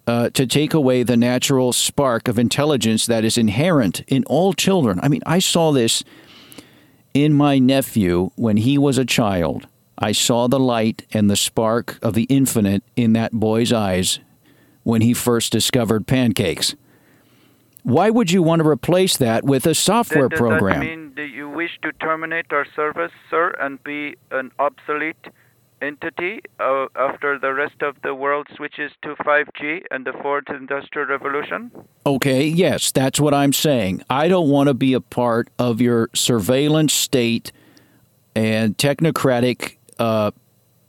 uh, 0.07 0.31
to 0.31 0.47
take 0.47 0.75
away 0.75 1.03
the 1.03 1.17
natural 1.17 1.73
spark 1.73 2.29
of 2.29 2.39
intelligence 2.39 3.07
that 3.07 3.25
is 3.25 3.39
inherent 3.39 4.03
in 4.09 4.25
all 4.25 4.53
children. 4.53 5.01
I 5.03 5.09
mean, 5.09 5.23
I 5.25 5.39
saw 5.39 5.73
this 5.73 6.05
in 7.15 7.33
my 7.33 7.59
nephew 7.59 8.31
when 8.37 8.59
he 8.59 8.77
was 8.77 8.99
a 8.99 9.05
child. 9.05 9.67
I 9.99 10.13
saw 10.13 10.49
the 10.49 10.61
light 10.61 11.07
and 11.13 11.31
the 11.31 11.37
spark 11.37 11.99
of 12.03 12.13
the 12.13 12.25
infinite 12.25 12.83
in 12.95 13.15
that 13.15 13.33
boy's 13.33 13.73
eyes 13.73 14.21
when 14.83 15.01
he 15.01 15.15
first 15.15 15.51
discovered 15.51 16.07
pancakes. 16.07 16.75
Why 17.87 18.11
would 18.11 18.33
you 18.33 18.43
want 18.43 18.63
to 18.63 18.69
replace 18.69 19.17
that 19.19 19.45
with 19.45 19.65
a 19.65 19.73
software 19.73 20.29
program? 20.29 20.81
that 20.81 20.87
mean 20.87 21.13
that 21.15 21.29
you 21.29 21.49
wish 21.49 21.79
to 21.83 21.93
terminate 21.93 22.47
our 22.51 22.67
service, 22.75 23.13
sir, 23.31 23.55
and 23.61 23.81
be 23.85 24.17
an 24.33 24.51
obsolete 24.59 25.29
entity 25.81 26.41
uh, 26.59 26.87
after 26.97 27.39
the 27.39 27.55
rest 27.55 27.83
of 27.83 27.95
the 28.03 28.13
world 28.13 28.49
switches 28.57 28.91
to 29.03 29.15
5G 29.15 29.85
and 29.93 30.05
the 30.05 30.13
fourth 30.15 30.51
industrial 30.51 31.07
revolution? 31.07 31.71
Okay, 32.05 32.49
yes, 32.49 32.91
that's 32.91 33.21
what 33.21 33.33
I'm 33.33 33.53
saying. 33.53 34.03
I 34.11 34.27
don't 34.27 34.51
want 34.51 34.67
to 34.67 34.75
be 34.75 34.93
a 34.93 35.01
part 35.01 35.49
of 35.57 35.81
your 35.81 36.11
surveillance 36.13 36.93
state 36.93 37.53
and 38.35 38.77
technocratic 38.77 39.77
uh, 40.01 40.33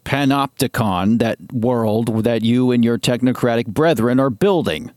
panopticon, 0.03 1.19
that 1.19 1.38
world 1.53 2.23
that 2.23 2.41
you 2.41 2.71
and 2.71 2.83
your 2.83 2.97
technocratic 2.97 3.67
brethren 3.67 4.19
are 4.19 4.31
building. 4.31 4.91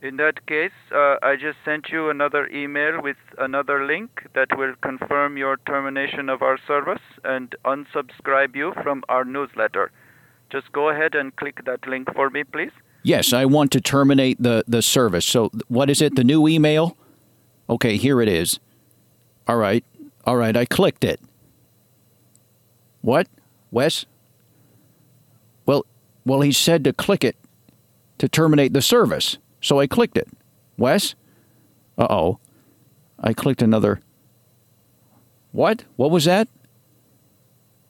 In 0.00 0.16
that 0.18 0.46
case, 0.46 0.70
uh, 0.92 1.16
I 1.22 1.34
just 1.34 1.58
sent 1.64 1.88
you 1.88 2.08
another 2.08 2.46
email 2.48 3.02
with 3.02 3.16
another 3.36 3.84
link 3.84 4.28
that 4.34 4.56
will 4.56 4.74
confirm 4.80 5.36
your 5.36 5.56
termination 5.66 6.28
of 6.28 6.40
our 6.40 6.56
service 6.68 7.02
and 7.24 7.54
unsubscribe 7.64 8.54
you 8.54 8.72
from 8.84 9.02
our 9.08 9.24
newsletter. 9.24 9.90
Just 10.50 10.70
go 10.72 10.88
ahead 10.88 11.16
and 11.16 11.34
click 11.34 11.64
that 11.64 11.86
link 11.88 12.08
for 12.14 12.30
me, 12.30 12.44
please. 12.44 12.70
Yes, 13.02 13.32
I 13.32 13.44
want 13.44 13.72
to 13.72 13.80
terminate 13.80 14.40
the, 14.40 14.64
the 14.68 14.82
service. 14.82 15.26
So, 15.26 15.50
what 15.66 15.90
is 15.90 16.00
it? 16.00 16.14
The 16.14 16.24
new 16.24 16.46
email? 16.46 16.96
Okay, 17.68 17.96
here 17.96 18.20
it 18.20 18.28
is. 18.28 18.60
All 19.48 19.56
right. 19.56 19.84
All 20.24 20.36
right, 20.36 20.56
I 20.56 20.64
clicked 20.64 21.02
it. 21.02 21.20
What? 23.00 23.28
Wes? 23.72 24.06
Well, 25.66 25.86
well, 26.24 26.40
he 26.40 26.52
said 26.52 26.84
to 26.84 26.92
click 26.92 27.24
it 27.24 27.36
to 28.18 28.28
terminate 28.28 28.72
the 28.72 28.82
service. 28.82 29.38
So 29.60 29.80
I 29.80 29.86
clicked 29.86 30.16
it. 30.16 30.28
Wes? 30.76 31.14
Uh 31.96 32.06
oh. 32.08 32.38
I 33.18 33.32
clicked 33.32 33.62
another. 33.62 34.00
What? 35.52 35.84
What 35.96 36.10
was 36.10 36.24
that? 36.26 36.48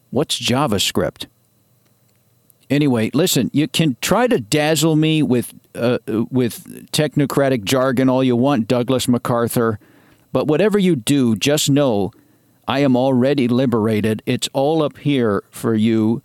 What's 0.09 0.39
JavaScript? 0.39 1.27
Anyway, 2.69 3.09
listen, 3.13 3.49
you 3.53 3.67
can 3.67 3.97
try 4.01 4.27
to 4.27 4.39
dazzle 4.39 4.95
me 4.95 5.23
with 5.23 5.53
uh, 5.75 5.99
with 6.29 6.91
technocratic 6.91 7.63
jargon 7.63 8.09
all 8.09 8.23
you 8.23 8.35
want, 8.35 8.67
Douglas 8.67 9.07
MacArthur, 9.07 9.79
but 10.31 10.47
whatever 10.47 10.77
you 10.77 10.95
do, 10.95 11.35
just 11.35 11.69
know 11.69 12.11
I 12.67 12.79
am 12.79 12.95
already 12.95 13.47
liberated. 13.47 14.21
It's 14.25 14.49
all 14.53 14.83
up 14.83 14.97
here 14.97 15.43
for 15.49 15.73
you 15.73 16.21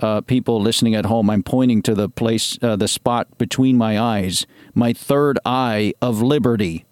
uh, 0.00 0.20
people 0.22 0.60
listening 0.60 0.94
at 0.94 1.06
home. 1.06 1.30
I'm 1.30 1.42
pointing 1.42 1.82
to 1.82 1.94
the 1.94 2.08
place, 2.08 2.58
uh, 2.62 2.76
the 2.76 2.88
spot 2.88 3.38
between 3.38 3.76
my 3.76 3.98
eyes, 3.98 4.46
my 4.74 4.92
third 4.92 5.38
eye 5.44 5.94
of 6.00 6.22
liberty. 6.22 6.84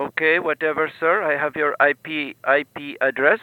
Okay, 0.00 0.38
whatever, 0.38 0.90
sir. 1.00 1.22
I 1.22 1.36
have 1.36 1.56
your 1.56 1.76
IP 1.80 2.36
IP 2.46 2.96
address, 3.00 3.40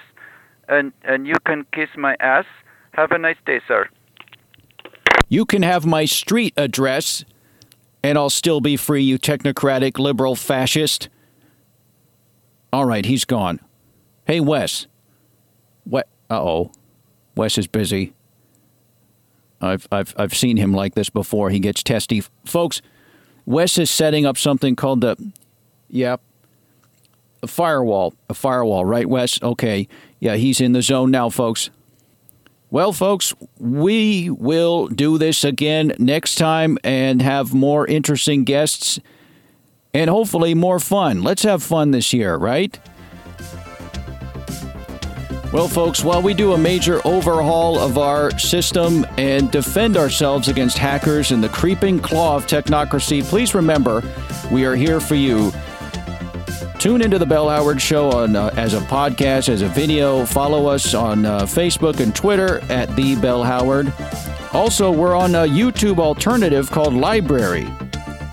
and 0.69 0.93
and 1.03 1.27
you 1.27 1.35
can 1.45 1.65
kiss 1.73 1.89
my 1.97 2.15
ass. 2.19 2.45
Have 2.93 3.11
a 3.11 3.17
nice 3.17 3.37
day, 3.45 3.59
sir. 3.67 3.89
You 5.27 5.45
can 5.45 5.63
have 5.63 5.85
my 5.85 6.05
street 6.05 6.53
address, 6.55 7.25
and 8.03 8.17
I'll 8.17 8.29
still 8.29 8.61
be 8.61 8.77
free, 8.77 9.03
you 9.03 9.19
technocratic 9.19 9.99
liberal 9.99 10.35
fascist. 10.35 11.09
All 12.71 12.85
right, 12.85 13.05
he's 13.05 13.25
gone. 13.25 13.59
Hey, 14.25 14.39
Wes. 14.39 14.87
What? 15.83 16.07
Uh 16.29 16.41
oh. 16.41 16.71
Wes 17.35 17.57
is 17.57 17.67
busy. 17.67 18.13
I've, 19.61 19.87
I've, 19.91 20.13
I've 20.17 20.33
seen 20.33 20.57
him 20.57 20.73
like 20.73 20.95
this 20.95 21.09
before. 21.09 21.49
He 21.49 21.59
gets 21.59 21.83
testy. 21.83 22.23
Folks, 22.45 22.81
Wes 23.45 23.77
is 23.77 23.89
setting 23.89 24.25
up 24.25 24.37
something 24.37 24.75
called 24.75 25.01
the. 25.01 25.15
Yep. 25.89 26.21
A 27.43 27.47
firewall. 27.47 28.13
A 28.29 28.33
firewall, 28.33 28.85
right, 28.85 29.07
Wes? 29.07 29.41
Okay. 29.41 29.87
Yeah, 30.19 30.35
he's 30.35 30.59
in 30.59 30.71
the 30.71 30.81
zone 30.81 31.11
now, 31.11 31.29
folks. 31.29 31.69
Well, 32.71 32.91
folks, 32.91 33.33
we 33.59 34.29
will 34.29 34.87
do 34.87 35.17
this 35.17 35.43
again 35.43 35.93
next 35.99 36.35
time 36.35 36.77
and 36.83 37.21
have 37.21 37.53
more 37.53 37.87
interesting 37.87 38.43
guests 38.43 38.99
and 39.93 40.09
hopefully 40.09 40.53
more 40.53 40.79
fun. 40.79 41.23
Let's 41.23 41.43
have 41.43 41.63
fun 41.63 41.91
this 41.91 42.11
year, 42.11 42.35
right? 42.35 42.77
Well, 45.55 45.69
folks, 45.69 46.03
while 46.03 46.21
we 46.21 46.33
do 46.33 46.51
a 46.51 46.57
major 46.57 46.99
overhaul 47.07 47.79
of 47.79 47.97
our 47.97 48.37
system 48.37 49.05
and 49.17 49.49
defend 49.49 49.95
ourselves 49.95 50.49
against 50.49 50.77
hackers 50.77 51.31
and 51.31 51.41
the 51.41 51.47
creeping 51.47 52.01
claw 52.01 52.35
of 52.35 52.45
technocracy, 52.45 53.23
please 53.23 53.55
remember 53.55 54.03
we 54.51 54.65
are 54.65 54.75
here 54.75 54.99
for 54.99 55.15
you. 55.15 55.53
Tune 56.77 57.01
into 57.01 57.17
the 57.17 57.25
Bell 57.25 57.47
Howard 57.47 57.81
Show 57.81 58.11
on 58.11 58.35
uh, 58.35 58.53
as 58.57 58.73
a 58.73 58.81
podcast, 58.81 59.47
as 59.47 59.61
a 59.61 59.69
video. 59.69 60.25
Follow 60.25 60.67
us 60.67 60.93
on 60.93 61.25
uh, 61.25 61.43
Facebook 61.43 62.01
and 62.01 62.13
Twitter 62.13 62.59
at 62.69 62.93
the 62.97 63.15
Bell 63.15 63.41
Howard. 63.41 63.93
Also, 64.51 64.91
we're 64.91 65.15
on 65.15 65.35
a 65.35 65.45
YouTube 65.47 65.99
alternative 65.99 66.69
called 66.69 66.93
LBRY. 66.93 67.84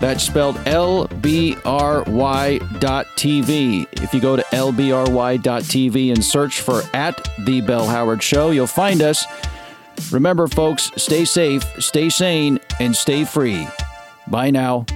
That's 0.02 0.24
spelled 0.24 0.56
lbry.tv. 0.56 1.62
If 4.02 4.12
you 4.12 4.20
go 4.20 4.34
to 4.34 4.42
lbry.tv 4.42 6.12
and 6.12 6.24
search 6.24 6.60
for 6.60 6.82
at 6.92 7.28
The 7.46 7.60
Bell 7.60 7.86
Howard 7.86 8.20
Show, 8.20 8.50
you'll 8.50 8.66
find 8.66 9.00
us. 9.00 9.24
Remember, 10.10 10.48
folks, 10.48 10.90
stay 10.96 11.24
safe, 11.24 11.62
stay 11.80 12.08
sane, 12.08 12.58
and 12.80 12.96
stay 12.96 13.24
free. 13.24 13.68
Bye 14.26 14.50
now. 14.50 14.86